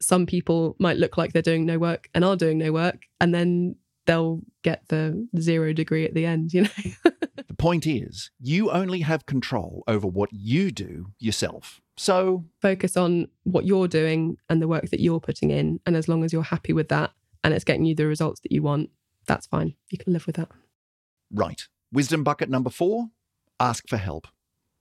Some 0.00 0.26
people 0.26 0.76
might 0.78 0.96
look 0.96 1.16
like 1.16 1.32
they're 1.32 1.42
doing 1.42 1.66
no 1.66 1.78
work 1.78 2.08
and 2.14 2.24
are 2.24 2.36
doing 2.36 2.58
no 2.58 2.72
work, 2.72 3.02
and 3.20 3.34
then 3.34 3.76
they'll 4.06 4.40
get 4.62 4.82
the 4.88 5.28
zero 5.38 5.72
degree 5.72 6.04
at 6.04 6.14
the 6.14 6.24
end, 6.24 6.52
you 6.54 6.62
know? 6.62 6.68
the 7.04 7.54
point 7.56 7.86
is, 7.86 8.30
you 8.40 8.70
only 8.70 9.00
have 9.00 9.26
control 9.26 9.84
over 9.86 10.06
what 10.06 10.30
you 10.32 10.70
do 10.70 11.08
yourself. 11.18 11.80
So 11.98 12.44
focus 12.62 12.96
on 12.96 13.28
what 13.42 13.66
you're 13.66 13.88
doing 13.88 14.38
and 14.48 14.62
the 14.62 14.68
work 14.68 14.88
that 14.90 15.00
you're 15.00 15.20
putting 15.20 15.50
in. 15.50 15.80
And 15.84 15.94
as 15.96 16.08
long 16.08 16.24
as 16.24 16.32
you're 16.32 16.42
happy 16.42 16.72
with 16.72 16.88
that 16.88 17.10
and 17.44 17.52
it's 17.52 17.64
getting 17.64 17.84
you 17.84 17.94
the 17.94 18.06
results 18.06 18.40
that 18.40 18.52
you 18.52 18.62
want, 18.62 18.90
that's 19.26 19.46
fine. 19.46 19.74
You 19.90 19.98
can 19.98 20.12
live 20.12 20.26
with 20.26 20.36
that. 20.36 20.48
Right. 21.30 21.62
Wisdom 21.90 22.22
bucket 22.22 22.50
number 22.50 22.70
four 22.70 23.06
ask 23.58 23.88
for 23.88 23.96
help. 23.96 24.28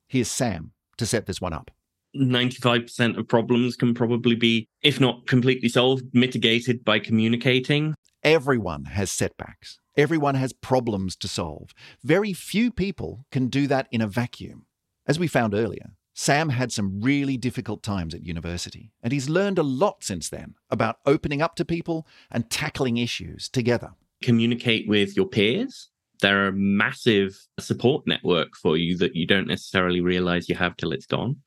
Here's 0.08 0.28
Sam 0.28 0.74
to 0.98 1.06
set 1.06 1.26
this 1.26 1.40
one 1.40 1.54
up. 1.54 1.72
95% 2.16 3.18
of 3.18 3.28
problems 3.28 3.76
can 3.76 3.94
probably 3.94 4.36
be, 4.36 4.68
if 4.82 5.00
not 5.00 5.28
completely 5.28 5.70
solved, 5.70 6.06
mitigated 6.14 6.84
by 6.84 7.00
communicating. 7.00 7.96
Everyone 8.24 8.86
has 8.86 9.12
setbacks. 9.12 9.80
Everyone 9.96 10.36
has 10.36 10.54
problems 10.54 11.16
to 11.18 11.28
solve. 11.28 11.74
Very 12.04 12.34
few 12.34 12.72
people 12.72 13.26
can 13.32 13.48
do 13.48 13.68
that 13.68 13.88
in 13.92 14.02
a 14.02 14.08
vacuum. 14.08 14.66
As 15.06 15.18
we 15.18 15.28
found 15.28 15.54
earlier, 15.54 15.92
Sam 16.14 16.50
had 16.50 16.72
some 16.72 17.02
really 17.02 17.38
difficult 17.38 17.84
times 17.84 18.14
at 18.14 18.26
university, 18.26 18.92
and 19.02 19.14
he's 19.14 19.30
learned 19.30 19.60
a 19.60 19.64
lot 19.64 20.04
since 20.04 20.30
then 20.30 20.56
about 20.70 20.98
opening 21.06 21.42
up 21.42 21.56
to 21.56 21.66
people 21.66 22.08
and 22.32 22.50
tackling 22.50 22.98
issues 22.98 23.48
together. 23.48 23.92
Communicate 24.24 24.88
with 24.88 25.16
your 25.16 25.28
peers. 25.28 25.90
They're 26.22 26.48
a 26.48 26.54
massive 26.54 27.38
support 27.60 28.06
network 28.08 28.56
for 28.56 28.78
you 28.78 28.98
that 28.98 29.16
you 29.16 29.28
don't 29.28 29.48
necessarily 29.48 30.02
realize 30.02 30.50
you 30.50 30.56
have 30.56 30.76
till 30.78 30.92
it's 30.92 31.06
gone. 31.06 31.38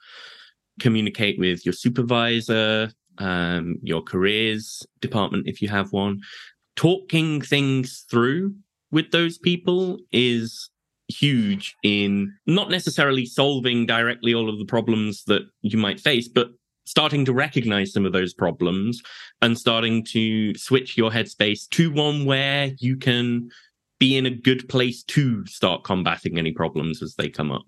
Communicate 0.80 1.38
with 1.38 1.64
your 1.66 1.72
supervisor, 1.72 2.92
um, 3.18 3.76
your 3.82 4.02
careers 4.02 4.86
department 5.00 5.48
if 5.48 5.60
you 5.60 5.68
have 5.68 5.92
one. 5.92 6.20
Talking 6.76 7.40
things 7.40 8.04
through 8.10 8.54
with 8.90 9.10
those 9.10 9.38
people 9.38 9.98
is 10.12 10.70
huge 11.08 11.74
in 11.82 12.32
not 12.46 12.70
necessarily 12.70 13.26
solving 13.26 13.84
directly 13.86 14.32
all 14.32 14.48
of 14.48 14.58
the 14.58 14.64
problems 14.64 15.24
that 15.24 15.42
you 15.62 15.76
might 15.76 16.00
face, 16.00 16.28
but 16.28 16.50
starting 16.86 17.24
to 17.24 17.32
recognize 17.32 17.92
some 17.92 18.06
of 18.06 18.12
those 18.12 18.34
problems 18.34 19.02
and 19.42 19.58
starting 19.58 20.04
to 20.04 20.54
switch 20.56 20.96
your 20.96 21.10
headspace 21.10 21.68
to 21.68 21.90
one 21.92 22.24
where 22.24 22.72
you 22.78 22.96
can 22.96 23.48
be 24.00 24.16
in 24.16 24.26
a 24.26 24.30
good 24.30 24.68
place 24.68 25.04
to 25.04 25.46
start 25.46 25.84
combating 25.84 26.38
any 26.38 26.50
problems 26.50 27.02
as 27.02 27.14
they 27.14 27.28
come 27.28 27.52
up. 27.52 27.66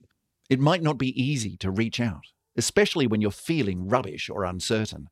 It 0.51 0.59
might 0.59 0.83
not 0.83 0.99
be 0.99 1.23
easy 1.23 1.57
to 1.59 1.71
reach 1.71 2.01
out, 2.01 2.25
especially 2.57 3.07
when 3.07 3.21
you're 3.21 3.31
feeling 3.31 3.87
rubbish 3.87 4.29
or 4.29 4.45
uncertain, 4.45 5.09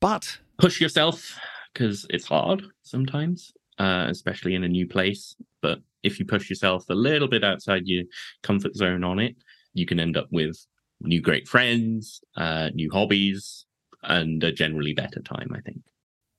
but 0.00 0.38
push 0.58 0.80
yourself 0.80 1.38
because 1.72 2.04
it's 2.10 2.26
hard 2.26 2.64
sometimes, 2.82 3.52
uh, 3.78 4.06
especially 4.08 4.54
in 4.54 4.64
a 4.64 4.68
new 4.68 4.86
place. 4.86 5.36
But 5.62 5.78
if 6.02 6.18
you 6.18 6.26
push 6.26 6.50
yourself 6.50 6.84
a 6.90 6.94
little 6.94 7.28
bit 7.28 7.44
outside 7.44 7.86
your 7.86 8.04
comfort 8.42 8.74
zone 8.74 9.04
on 9.04 9.18
it, 9.20 9.36
you 9.72 9.86
can 9.86 10.00
end 10.00 10.16
up 10.16 10.28
with 10.32 10.66
new 11.00 11.20
great 11.20 11.46
friends, 11.46 12.20
uh, 12.36 12.70
new 12.74 12.90
hobbies, 12.90 13.66
and 14.02 14.42
a 14.42 14.52
generally 14.52 14.94
better 14.94 15.20
time, 15.20 15.50
I 15.54 15.60
think. 15.60 15.82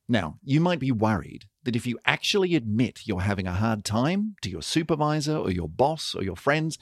Now, 0.10 0.38
you 0.43 0.62
might 0.62 0.80
be 0.80 0.91
worried 0.91 1.46
that 1.63 1.76
if 1.76 1.86
you 1.86 2.00
actually 2.06 2.56
admit 2.56 3.02
you're 3.06 3.22
having 3.22 3.46
a 3.46 3.54
hard 3.54 3.84
time 3.84 4.36
to 4.41 4.50
your 4.50 4.62
supervisor 4.62 5.36
or 5.36 5.52
your 5.52 5.67
boss 5.67 6.15
or 6.15 6.24
your 6.24 6.38
friends, 6.38 6.78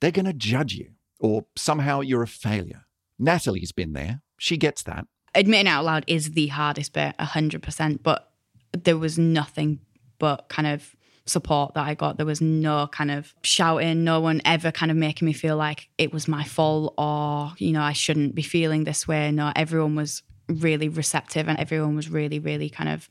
they're 0.00 0.10
going 0.10 0.26
to 0.26 0.32
judge 0.32 0.74
you 0.74 0.90
or 1.20 1.46
somehow 1.56 2.00
you're 2.00 2.22
a 2.22 2.28
failure. 2.28 2.86
Natalie's 3.18 3.72
been 3.72 3.92
there. 3.92 4.22
She 4.38 4.56
gets 4.56 4.82
that. 4.82 5.06
Admitting 5.34 5.68
out 5.68 5.84
loud 5.84 6.04
is 6.06 6.32
the 6.32 6.48
hardest 6.48 6.92
bit, 6.92 7.16
100%, 7.18 8.02
but 8.02 8.32
there 8.72 8.98
was 8.98 9.18
nothing 9.18 9.80
but 10.18 10.48
kind 10.48 10.66
of 10.66 10.96
support 11.26 11.74
that 11.74 11.86
I 11.86 11.94
got. 11.94 12.16
There 12.16 12.26
was 12.26 12.40
no 12.40 12.86
kind 12.88 13.10
of 13.10 13.34
shouting, 13.42 14.04
no 14.04 14.20
one 14.20 14.40
ever 14.44 14.72
kind 14.72 14.90
of 14.90 14.96
making 14.96 15.26
me 15.26 15.32
feel 15.32 15.56
like 15.56 15.88
it 15.98 16.12
was 16.12 16.26
my 16.26 16.44
fault 16.44 16.94
or, 16.98 17.52
you 17.58 17.72
know, 17.72 17.82
I 17.82 17.92
shouldn't 17.92 18.34
be 18.34 18.42
feeling 18.42 18.84
this 18.84 19.06
way. 19.06 19.30
No, 19.30 19.52
everyone 19.54 19.94
was 19.94 20.22
really 20.48 20.88
receptive 20.88 21.48
and 21.48 21.58
everyone 21.58 21.96
was 21.96 22.08
really, 22.08 22.38
really 22.38 22.68
kind 22.70 22.88
of 22.88 23.08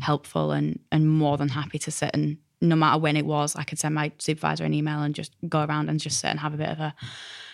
helpful 0.00 0.52
and 0.52 0.78
and 0.90 1.08
more 1.08 1.36
than 1.36 1.48
happy 1.48 1.78
to 1.78 1.90
sit 1.90 2.10
and 2.14 2.38
no 2.62 2.76
matter 2.76 2.98
when 2.98 3.16
it 3.16 3.26
was, 3.26 3.56
I 3.56 3.64
could 3.64 3.78
send 3.78 3.96
my 3.96 4.12
supervisor 4.18 4.64
an 4.64 4.72
email 4.72 5.02
and 5.02 5.14
just 5.14 5.34
go 5.48 5.64
around 5.64 5.90
and 5.90 5.98
just 5.98 6.20
sit 6.20 6.28
and 6.28 6.40
have 6.40 6.54
a 6.54 6.56
bit 6.56 6.68
of 6.68 6.78
a, 6.78 6.94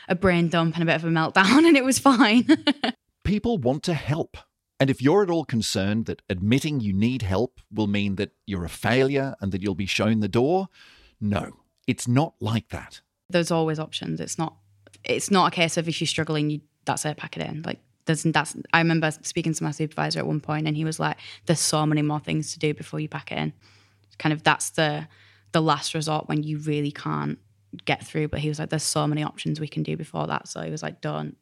a 0.09 0.15
brain 0.15 0.49
dump 0.49 0.75
and 0.75 0.83
a 0.83 0.87
bit 0.87 0.97
of 0.97 1.05
a 1.05 1.09
meltdown 1.09 1.67
and 1.67 1.77
it 1.77 1.85
was 1.85 1.99
fine. 1.99 2.47
People 3.25 3.59
want 3.59 3.83
to 3.85 3.95
help. 3.95 4.37
And 4.79 4.91
if 4.91 5.03
you're 5.03 5.23
at 5.23 5.31
all 5.31 5.45
concerned 5.45 6.07
that 6.07 6.23
admitting 6.29 6.81
you 6.81 6.93
need 6.93 7.23
help 7.23 7.61
will 7.73 7.89
mean 7.89 8.15
that 8.17 8.31
you're 8.47 8.65
a 8.65 8.69
failure 8.69 9.35
and 9.41 9.51
that 9.51 9.63
you'll 9.63 9.75
be 9.75 9.87
shown 9.87 10.21
the 10.21 10.29
door, 10.29 10.69
no, 11.21 11.53
it's 11.87 12.07
not 12.07 12.35
like 12.39 12.69
that. 12.69 13.01
There's 13.29 13.51
always 13.51 13.79
options. 13.79 14.21
It's 14.21 14.39
not 14.39 14.57
it's 15.05 15.31
not 15.31 15.53
a 15.53 15.55
case 15.55 15.77
of 15.77 15.89
if 15.89 16.01
you're 16.01 16.07
struggling, 16.07 16.51
you 16.51 16.61
that's 16.85 17.05
it, 17.05 17.17
pack 17.17 17.37
it 17.37 17.47
in. 17.47 17.63
Like 17.63 17.81
there's 18.09 18.23
that's 18.23 18.57
I 18.73 18.79
remember 18.79 19.11
speaking 19.11 19.53
to 19.53 19.63
my 19.63 19.71
supervisor 19.71 20.19
at 20.19 20.27
one 20.27 20.41
point 20.41 20.67
and 20.67 20.77
he 20.77 20.85
was 20.85 20.99
like, 20.99 21.19
There's 21.47 21.61
so 21.61 21.87
many 21.87 22.03
more 22.03 22.19
things 22.19 22.53
to 22.55 22.59
do 22.59 22.75
before 22.75 22.99
you 22.99 23.09
pack 23.09 23.31
it 23.31 23.39
in. 23.39 23.53
Kind 24.19 24.33
of 24.33 24.43
that's 24.43 24.71
the 24.71 25.07
the 25.53 25.63
last 25.63 25.95
resort 25.95 26.29
when 26.29 26.43
you 26.43 26.59
really 26.59 26.91
can't 26.91 27.39
get 27.85 28.05
through. 28.05 28.29
But 28.29 28.41
he 28.41 28.49
was 28.49 28.59
like, 28.59 28.71
There's 28.71 28.83
so 28.83 29.07
many 29.07 29.23
options 29.23 29.61
we 29.61 29.69
can 29.69 29.83
do 29.83 29.97
before 29.97 30.27
that. 30.27 30.49
So 30.49 30.63
he 30.63 30.71
was 30.71 30.83
like, 30.83 31.01
Don't 31.03 31.37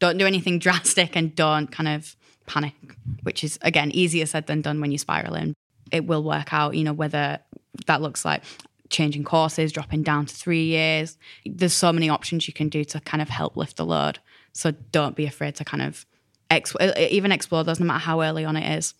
don't 0.00 0.18
do 0.18 0.26
anything 0.26 0.58
drastic 0.66 1.16
and 1.16 1.34
don't 1.34 1.68
kind 1.68 1.88
of 1.88 2.14
panic, 2.46 2.74
which 3.22 3.44
is 3.44 3.58
again 3.62 3.90
easier 3.92 4.26
said 4.26 4.48
than 4.48 4.60
done 4.60 4.80
when 4.80 4.90
you 4.90 4.98
spiral 4.98 5.34
in. 5.34 5.54
It 5.92 6.06
will 6.06 6.24
work 6.24 6.52
out, 6.52 6.74
you 6.74 6.84
know, 6.84 6.92
whether 6.92 7.38
that 7.86 8.02
looks 8.02 8.24
like 8.24 8.42
changing 8.90 9.22
courses, 9.22 9.70
dropping 9.70 10.02
down 10.02 10.26
to 10.26 10.34
three 10.34 10.64
years. 10.64 11.16
There's 11.46 11.72
so 11.72 11.92
many 11.92 12.08
options 12.08 12.48
you 12.48 12.54
can 12.54 12.68
do 12.68 12.84
to 12.86 13.00
kind 13.00 13.22
of 13.22 13.28
help 13.28 13.56
lift 13.56 13.76
the 13.76 13.86
load. 13.86 14.18
So 14.52 14.70
don't 14.70 15.16
be 15.16 15.26
afraid 15.26 15.54
to 15.56 15.64
kind 15.64 15.82
of 15.82 16.06
ex- 16.50 16.76
even 16.96 17.32
explore 17.32 17.64
those, 17.64 17.80
no 17.80 17.86
matter 17.86 18.00
how 18.00 18.22
early 18.22 18.44
on 18.44 18.56
it 18.56 18.78
is. 18.78 18.94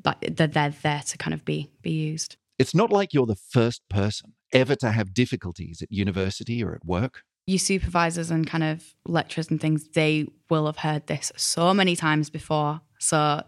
But 0.00 0.18
they're, 0.20 0.46
they're 0.46 0.70
there 0.70 1.02
to 1.06 1.18
kind 1.18 1.34
of 1.34 1.44
be 1.44 1.70
be 1.82 1.90
used. 1.90 2.36
It's 2.58 2.74
not 2.74 2.90
like 2.90 3.12
you're 3.12 3.26
the 3.26 3.36
first 3.36 3.82
person 3.88 4.34
ever 4.52 4.74
to 4.76 4.90
have 4.90 5.14
difficulties 5.14 5.82
at 5.82 5.90
university 5.90 6.62
or 6.62 6.74
at 6.74 6.84
work. 6.84 7.22
Your 7.46 7.58
supervisors 7.58 8.30
and 8.30 8.46
kind 8.46 8.62
of 8.62 8.94
lecturers 9.06 9.50
and 9.50 9.60
things, 9.60 9.88
they 9.88 10.26
will 10.48 10.66
have 10.66 10.78
heard 10.78 11.06
this 11.06 11.32
so 11.36 11.72
many 11.74 11.96
times 11.96 12.30
before. 12.30 12.80
So 12.98 13.42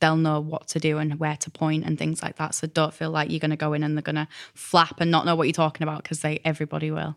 they'll 0.00 0.16
know 0.16 0.40
what 0.40 0.68
to 0.68 0.78
do 0.78 0.98
and 0.98 1.18
where 1.18 1.36
to 1.36 1.50
point 1.50 1.84
and 1.84 1.98
things 1.98 2.22
like 2.22 2.36
that. 2.36 2.54
So 2.54 2.66
don't 2.66 2.94
feel 2.94 3.10
like 3.10 3.30
you're 3.30 3.40
going 3.40 3.50
to 3.50 3.56
go 3.56 3.72
in 3.72 3.82
and 3.82 3.96
they're 3.96 4.02
going 4.02 4.16
to 4.16 4.28
flap 4.54 5.00
and 5.00 5.10
not 5.10 5.26
know 5.26 5.34
what 5.34 5.44
you're 5.44 5.52
talking 5.52 5.82
about 5.82 6.02
because 6.02 6.20
they 6.20 6.40
everybody 6.44 6.90
will. 6.90 7.16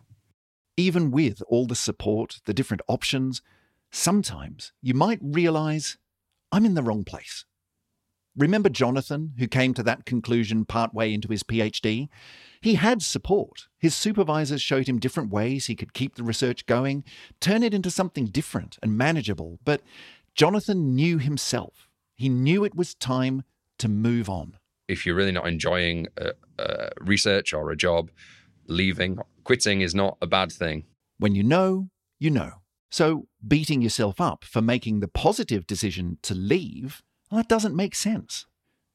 Even 0.78 1.10
with 1.10 1.42
all 1.48 1.66
the 1.66 1.74
support, 1.74 2.38
the 2.44 2.54
different 2.54 2.82
options, 2.86 3.42
sometimes 3.90 4.72
you 4.80 4.94
might 4.94 5.18
realize 5.20 5.98
I'm 6.52 6.64
in 6.64 6.74
the 6.74 6.84
wrong 6.84 7.02
place. 7.02 7.44
Remember 8.36 8.68
Jonathan, 8.68 9.32
who 9.38 9.48
came 9.48 9.74
to 9.74 9.82
that 9.82 10.06
conclusion 10.06 10.64
partway 10.64 11.12
into 11.12 11.26
his 11.26 11.42
PhD? 11.42 12.08
He 12.60 12.76
had 12.76 13.02
support. 13.02 13.66
His 13.76 13.96
supervisors 13.96 14.62
showed 14.62 14.86
him 14.86 15.00
different 15.00 15.32
ways 15.32 15.66
he 15.66 15.74
could 15.74 15.94
keep 15.94 16.14
the 16.14 16.22
research 16.22 16.64
going, 16.66 17.02
turn 17.40 17.64
it 17.64 17.74
into 17.74 17.90
something 17.90 18.26
different 18.26 18.78
and 18.80 18.96
manageable. 18.96 19.58
But 19.64 19.82
Jonathan 20.36 20.94
knew 20.94 21.18
himself. 21.18 21.88
He 22.14 22.28
knew 22.28 22.64
it 22.64 22.76
was 22.76 22.94
time 22.94 23.42
to 23.78 23.88
move 23.88 24.30
on. 24.30 24.58
If 24.86 25.04
you're 25.04 25.16
really 25.16 25.32
not 25.32 25.48
enjoying 25.48 26.06
uh, 26.20 26.30
uh, 26.56 26.90
research 27.00 27.52
or 27.52 27.72
a 27.72 27.76
job, 27.76 28.12
leaving, 28.68 29.18
quitting 29.44 29.80
is 29.80 29.94
not 29.94 30.16
a 30.22 30.26
bad 30.26 30.52
thing. 30.52 30.84
When 31.18 31.34
you 31.34 31.42
know, 31.42 31.88
you 32.18 32.30
know. 32.30 32.52
So 32.90 33.26
beating 33.46 33.82
yourself 33.82 34.20
up 34.20 34.44
for 34.44 34.62
making 34.62 35.00
the 35.00 35.08
positive 35.08 35.66
decision 35.66 36.18
to 36.22 36.34
leave, 36.34 37.02
well, 37.30 37.38
that 37.38 37.48
doesn't 37.48 37.76
make 37.76 37.94
sense. 37.94 38.46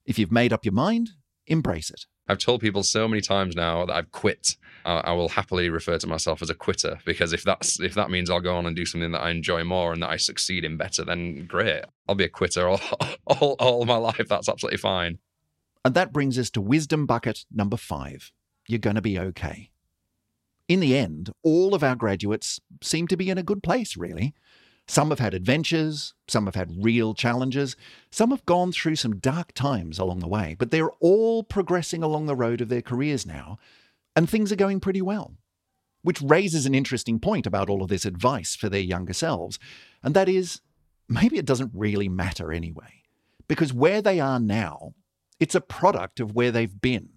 If 0.05 0.17
you've 0.17 0.31
made 0.31 0.51
up 0.51 0.65
your 0.65 0.73
mind, 0.73 1.11
embrace 1.47 1.89
it. 1.89 2.05
I've 2.27 2.37
told 2.37 2.61
people 2.61 2.83
so 2.83 3.07
many 3.07 3.21
times 3.21 3.55
now 3.55 3.85
that 3.85 3.93
I've 3.93 4.11
quit. 4.11 4.55
I, 4.85 4.99
I 4.99 5.11
will 5.11 5.29
happily 5.29 5.69
refer 5.69 5.97
to 5.97 6.07
myself 6.07 6.41
as 6.41 6.49
a 6.49 6.55
quitter 6.55 6.99
because 7.05 7.33
if 7.33 7.43
that's 7.43 7.79
if 7.79 7.93
that 7.95 8.09
means 8.09 8.29
I'll 8.29 8.39
go 8.39 8.55
on 8.55 8.65
and 8.65 8.75
do 8.75 8.85
something 8.85 9.11
that 9.11 9.21
I 9.21 9.29
enjoy 9.29 9.63
more 9.63 9.91
and 9.93 10.01
that 10.01 10.09
I 10.09 10.17
succeed 10.17 10.63
in 10.63 10.77
better, 10.77 11.03
then 11.03 11.45
great. 11.45 11.83
I'll 12.07 12.15
be 12.15 12.23
a 12.23 12.29
quitter 12.29 12.67
all, 12.67 12.79
all, 13.27 13.55
all 13.59 13.85
my 13.85 13.97
life. 13.97 14.27
That's 14.27 14.49
absolutely 14.49 14.77
fine. 14.77 15.19
And 15.85 15.95
that 15.95 16.13
brings 16.13 16.39
us 16.39 16.49
to 16.51 16.61
wisdom 16.61 17.05
bucket 17.05 17.45
number 17.51 17.77
five. 17.77 18.31
You're 18.67 18.79
going 18.79 18.95
to 18.95 19.01
be 19.01 19.19
okay. 19.19 19.69
In 20.67 20.79
the 20.79 20.97
end, 20.97 21.31
all 21.43 21.75
of 21.75 21.83
our 21.83 21.95
graduates 21.95 22.59
seem 22.81 23.07
to 23.07 23.17
be 23.17 23.29
in 23.29 23.37
a 23.37 23.43
good 23.43 23.61
place, 23.61 23.97
really. 23.97 24.33
Some 24.87 25.09
have 25.11 25.19
had 25.19 25.33
adventures, 25.33 26.13
some 26.27 26.45
have 26.45 26.55
had 26.55 26.83
real 26.83 27.13
challenges, 27.13 27.75
some 28.11 28.31
have 28.31 28.45
gone 28.45 28.71
through 28.71 28.97
some 28.97 29.19
dark 29.19 29.53
times 29.53 29.97
along 29.97 30.19
the 30.19 30.27
way, 30.27 30.55
but 30.59 30.71
they're 30.71 30.91
all 30.99 31.43
progressing 31.43 32.03
along 32.03 32.25
the 32.25 32.35
road 32.35 32.59
of 32.59 32.69
their 32.69 32.81
careers 32.81 33.25
now, 33.25 33.57
and 34.15 34.29
things 34.29 34.51
are 34.51 34.57
going 34.57 34.79
pretty 34.79 35.01
well. 35.01 35.35
Which 36.01 36.21
raises 36.21 36.65
an 36.65 36.75
interesting 36.75 37.19
point 37.19 37.47
about 37.47 37.69
all 37.69 37.81
of 37.81 37.87
this 37.87 38.03
advice 38.03 38.55
for 38.57 38.67
their 38.67 38.81
younger 38.81 39.13
selves, 39.13 39.57
and 40.03 40.13
that 40.15 40.27
is 40.27 40.59
maybe 41.07 41.37
it 41.37 41.45
doesn't 41.45 41.71
really 41.73 42.09
matter 42.09 42.51
anyway. 42.51 43.03
Because 43.47 43.73
where 43.73 44.01
they 44.01 44.19
are 44.19 44.39
now, 44.39 44.93
it's 45.39 45.55
a 45.55 45.61
product 45.61 46.19
of 46.19 46.33
where 46.33 46.51
they've 46.51 46.81
been. 46.81 47.12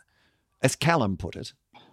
As 0.62 0.74
Callum 0.76 1.16
put 1.16 1.36
it, 1.36 1.52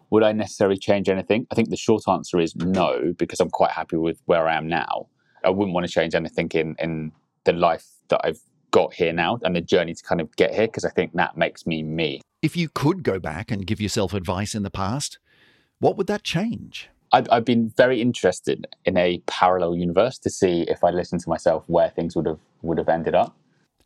would 0.09 0.23
I 0.23 0.31
necessarily 0.31 0.77
change 0.77 1.09
anything? 1.09 1.47
I 1.51 1.55
think 1.55 1.69
the 1.69 1.75
short 1.77 2.07
answer 2.07 2.39
is 2.39 2.55
no, 2.55 3.13
because 3.17 3.39
I'm 3.39 3.49
quite 3.49 3.71
happy 3.71 3.97
with 3.97 4.21
where 4.25 4.47
I 4.47 4.55
am 4.55 4.67
now. 4.67 5.07
I 5.43 5.49
wouldn't 5.49 5.73
want 5.73 5.85
to 5.85 5.91
change 5.91 6.15
anything 6.15 6.49
in 6.53 6.75
in 6.79 7.11
the 7.43 7.53
life 7.53 7.85
that 8.07 8.21
I've 8.23 8.39
got 8.71 8.93
here 8.93 9.13
now 9.13 9.39
and 9.43 9.55
the 9.55 9.61
journey 9.61 9.93
to 9.93 10.03
kind 10.03 10.21
of 10.21 10.35
get 10.35 10.53
here 10.53 10.67
because 10.67 10.85
I 10.85 10.89
think 10.89 11.13
that 11.13 11.37
makes 11.37 11.65
me 11.67 11.83
me. 11.83 12.21
If 12.41 12.57
you 12.57 12.69
could 12.69 13.03
go 13.03 13.19
back 13.19 13.51
and 13.51 13.67
give 13.67 13.81
yourself 13.81 14.13
advice 14.13 14.55
in 14.55 14.63
the 14.63 14.71
past, 14.71 15.19
what 15.79 15.97
would 15.97 16.07
that 16.07 16.23
change? 16.23 16.89
I've, 17.11 17.27
I've 17.31 17.45
been 17.45 17.69
very 17.69 18.01
interested 18.01 18.65
in 18.85 18.97
a 18.97 19.21
parallel 19.27 19.75
universe 19.75 20.17
to 20.19 20.29
see 20.29 20.61
if 20.63 20.83
I 20.83 20.89
listened 20.89 21.21
to 21.21 21.29
myself 21.29 21.63
where 21.67 21.89
things 21.89 22.15
would 22.15 22.25
have 22.25 22.39
would 22.61 22.77
have 22.77 22.89
ended 22.89 23.13
up. 23.13 23.35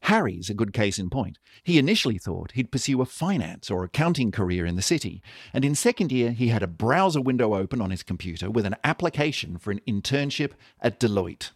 Harry's 0.01 0.49
a 0.49 0.53
good 0.53 0.73
case 0.73 0.99
in 0.99 1.09
point. 1.09 1.37
He 1.63 1.77
initially 1.77 2.17
thought 2.17 2.51
he'd 2.51 2.71
pursue 2.71 3.01
a 3.01 3.05
finance 3.05 3.69
or 3.69 3.83
accounting 3.83 4.31
career 4.31 4.65
in 4.65 4.75
the 4.75 4.81
city, 4.81 5.21
and 5.53 5.65
in 5.65 5.75
second 5.75 6.11
year 6.11 6.31
he 6.31 6.47
had 6.49 6.63
a 6.63 6.67
browser 6.67 7.21
window 7.21 7.55
open 7.55 7.81
on 7.81 7.91
his 7.91 8.03
computer 8.03 8.49
with 8.49 8.65
an 8.65 8.75
application 8.83 9.57
for 9.57 9.71
an 9.71 9.81
internship 9.87 10.51
at 10.81 10.99
Deloitte. 10.99 11.51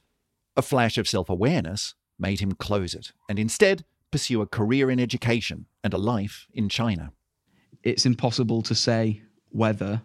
A 0.58 0.62
flash 0.62 0.97
of 0.97 1.08
self 1.08 1.30
awareness 1.30 1.95
made 2.19 2.39
him 2.39 2.51
close 2.51 2.93
it 2.93 3.13
and 3.30 3.39
instead 3.39 3.84
pursue 4.12 4.41
a 4.41 4.47
career 4.47 4.91
in 4.91 4.99
education 4.99 5.65
and 5.84 5.93
a 5.93 5.97
life 5.97 6.47
in 6.54 6.67
China. 6.69 7.13
It's 7.84 8.06
impossible 8.06 8.62
to 8.63 8.75
say 8.75 9.21
whether 9.49 10.01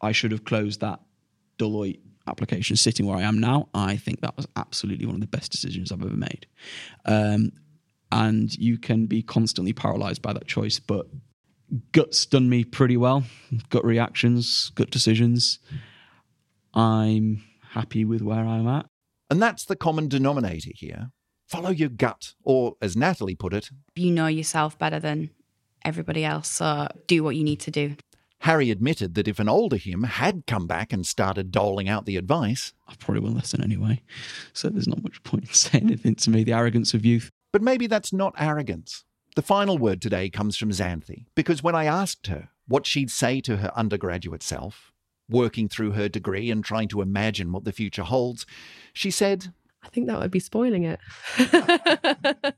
I 0.00 0.12
should 0.12 0.32
have 0.32 0.44
closed 0.44 0.80
that 0.80 1.00
Deloitte 1.58 2.00
application 2.26 2.76
sitting 2.76 3.06
where 3.06 3.16
I 3.16 3.22
am 3.22 3.38
now. 3.38 3.68
I 3.72 3.96
think 3.96 4.20
that 4.20 4.36
was 4.36 4.46
absolutely 4.56 5.06
one 5.06 5.14
of 5.14 5.20
the 5.20 5.26
best 5.26 5.52
decisions 5.52 5.92
I've 5.92 6.02
ever 6.02 6.16
made. 6.16 6.46
Um, 7.04 7.52
and 8.12 8.54
you 8.56 8.78
can 8.78 9.06
be 9.06 9.22
constantly 9.22 9.72
paralyzed 9.72 10.22
by 10.22 10.32
that 10.32 10.46
choice, 10.46 10.78
but 10.78 11.06
gut's 11.92 12.24
done 12.26 12.48
me 12.48 12.64
pretty 12.64 12.96
well. 12.96 13.24
Gut 13.70 13.84
reactions, 13.84 14.70
gut 14.74 14.90
decisions. 14.90 15.58
I'm 16.74 17.42
happy 17.70 18.04
with 18.04 18.22
where 18.22 18.46
I'm 18.46 18.68
at. 18.68 18.86
And 19.30 19.42
that's 19.42 19.64
the 19.64 19.76
common 19.76 20.08
denominator 20.08 20.70
here. 20.74 21.10
Follow 21.48 21.70
your 21.70 21.88
gut, 21.88 22.34
or 22.42 22.74
as 22.82 22.96
Natalie 22.96 23.36
put 23.36 23.54
it, 23.54 23.70
You 23.94 24.10
know 24.10 24.26
yourself 24.26 24.78
better 24.78 24.98
than 24.98 25.30
everybody 25.84 26.24
else, 26.24 26.48
so 26.48 26.88
do 27.06 27.22
what 27.22 27.36
you 27.36 27.44
need 27.44 27.60
to 27.60 27.70
do. 27.70 27.96
Harry 28.40 28.70
admitted 28.70 29.14
that 29.14 29.28
if 29.28 29.38
an 29.38 29.48
older 29.48 29.76
him 29.76 30.02
had 30.02 30.46
come 30.46 30.66
back 30.66 30.92
and 30.92 31.06
started 31.06 31.50
doling 31.50 31.88
out 31.88 32.04
the 32.04 32.16
advice, 32.16 32.72
I 32.86 32.94
probably 32.98 33.20
won't 33.20 33.36
listen 33.36 33.62
anyway. 33.62 34.02
So 34.52 34.68
there's 34.68 34.88
not 34.88 35.02
much 35.02 35.22
point 35.22 35.44
in 35.44 35.54
saying 35.54 35.86
anything 35.86 36.16
to 36.16 36.30
me. 36.30 36.44
The 36.44 36.52
arrogance 36.52 36.92
of 36.92 37.04
youth. 37.04 37.30
But 37.56 37.62
maybe 37.62 37.86
that's 37.86 38.12
not 38.12 38.34
arrogance. 38.36 39.04
The 39.34 39.40
final 39.40 39.78
word 39.78 40.02
today 40.02 40.28
comes 40.28 40.58
from 40.58 40.68
Xanthi, 40.68 41.24
because 41.34 41.62
when 41.62 41.74
I 41.74 41.86
asked 41.86 42.26
her 42.26 42.50
what 42.68 42.84
she'd 42.84 43.10
say 43.10 43.40
to 43.40 43.56
her 43.56 43.72
undergraduate 43.74 44.42
self, 44.42 44.92
working 45.26 45.66
through 45.66 45.92
her 45.92 46.06
degree 46.06 46.50
and 46.50 46.62
trying 46.62 46.88
to 46.88 47.00
imagine 47.00 47.52
what 47.52 47.64
the 47.64 47.72
future 47.72 48.02
holds, 48.02 48.44
she 48.92 49.10
said, 49.10 49.54
I 49.82 49.88
think 49.88 50.06
that 50.06 50.20
would 50.20 50.30
be 50.30 50.38
spoiling 50.38 50.84
it. 50.84 51.00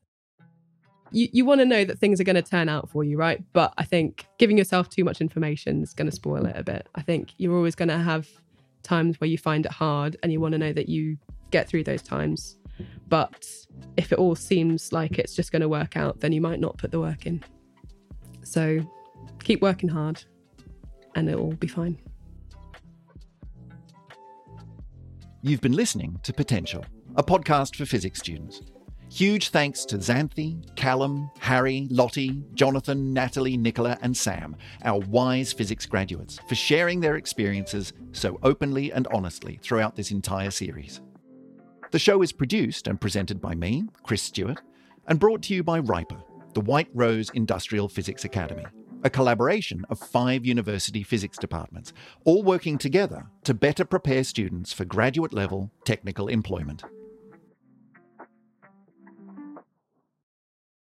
you 1.12 1.28
you 1.32 1.44
want 1.44 1.60
to 1.60 1.64
know 1.64 1.84
that 1.84 2.00
things 2.00 2.20
are 2.20 2.24
going 2.24 2.34
to 2.34 2.42
turn 2.42 2.68
out 2.68 2.90
for 2.90 3.04
you, 3.04 3.16
right? 3.16 3.40
But 3.52 3.74
I 3.78 3.84
think 3.84 4.26
giving 4.36 4.58
yourself 4.58 4.88
too 4.88 5.04
much 5.04 5.20
information 5.20 5.80
is 5.80 5.94
going 5.94 6.10
to 6.10 6.16
spoil 6.16 6.44
it 6.44 6.56
a 6.56 6.64
bit. 6.64 6.88
I 6.96 7.02
think 7.02 7.34
you're 7.38 7.54
always 7.54 7.76
going 7.76 7.90
to 7.90 7.98
have 7.98 8.26
times 8.82 9.20
where 9.20 9.30
you 9.30 9.38
find 9.38 9.64
it 9.64 9.70
hard 9.70 10.16
and 10.24 10.32
you 10.32 10.40
want 10.40 10.54
to 10.54 10.58
know 10.58 10.72
that 10.72 10.88
you 10.88 11.18
get 11.52 11.68
through 11.68 11.84
those 11.84 12.02
times. 12.02 12.57
But 13.08 13.48
if 13.96 14.12
it 14.12 14.18
all 14.18 14.34
seems 14.34 14.92
like 14.92 15.18
it's 15.18 15.34
just 15.34 15.52
going 15.52 15.62
to 15.62 15.68
work 15.68 15.96
out, 15.96 16.20
then 16.20 16.32
you 16.32 16.40
might 16.40 16.60
not 16.60 16.76
put 16.78 16.90
the 16.90 17.00
work 17.00 17.26
in. 17.26 17.42
So 18.42 18.80
keep 19.42 19.62
working 19.62 19.88
hard 19.88 20.22
and 21.14 21.28
it 21.28 21.38
will 21.38 21.52
be 21.54 21.68
fine. 21.68 21.98
You've 25.42 25.60
been 25.60 25.72
listening 25.72 26.18
to 26.24 26.32
Potential, 26.32 26.84
a 27.16 27.22
podcast 27.22 27.76
for 27.76 27.86
physics 27.86 28.18
students. 28.18 28.60
Huge 29.10 29.48
thanks 29.48 29.86
to 29.86 29.96
Xanthi, 29.96 30.74
Callum, 30.76 31.30
Harry, 31.38 31.88
Lottie, 31.90 32.44
Jonathan, 32.52 33.14
Natalie, 33.14 33.56
Nicola, 33.56 33.96
and 34.02 34.14
Sam, 34.14 34.54
our 34.84 34.98
wise 35.00 35.52
physics 35.52 35.86
graduates, 35.86 36.38
for 36.46 36.54
sharing 36.54 37.00
their 37.00 37.16
experiences 37.16 37.94
so 38.12 38.38
openly 38.42 38.92
and 38.92 39.06
honestly 39.08 39.58
throughout 39.62 39.96
this 39.96 40.10
entire 40.10 40.50
series. 40.50 41.00
The 41.90 41.98
show 41.98 42.20
is 42.20 42.32
produced 42.32 42.86
and 42.86 43.00
presented 43.00 43.40
by 43.40 43.54
me, 43.54 43.84
Chris 44.02 44.20
Stewart, 44.22 44.60
and 45.06 45.18
brought 45.18 45.42
to 45.44 45.54
you 45.54 45.62
by 45.62 45.80
WRIPA, 45.80 46.22
the 46.52 46.60
White 46.60 46.88
Rose 46.92 47.30
Industrial 47.30 47.88
Physics 47.88 48.26
Academy, 48.26 48.66
a 49.04 49.10
collaboration 49.10 49.86
of 49.88 49.98
five 49.98 50.44
university 50.44 51.02
physics 51.02 51.38
departments, 51.38 51.94
all 52.26 52.42
working 52.42 52.76
together 52.76 53.24
to 53.44 53.54
better 53.54 53.86
prepare 53.86 54.22
students 54.22 54.70
for 54.70 54.84
graduate 54.84 55.32
level 55.32 55.70
technical 55.84 56.28
employment. 56.28 56.84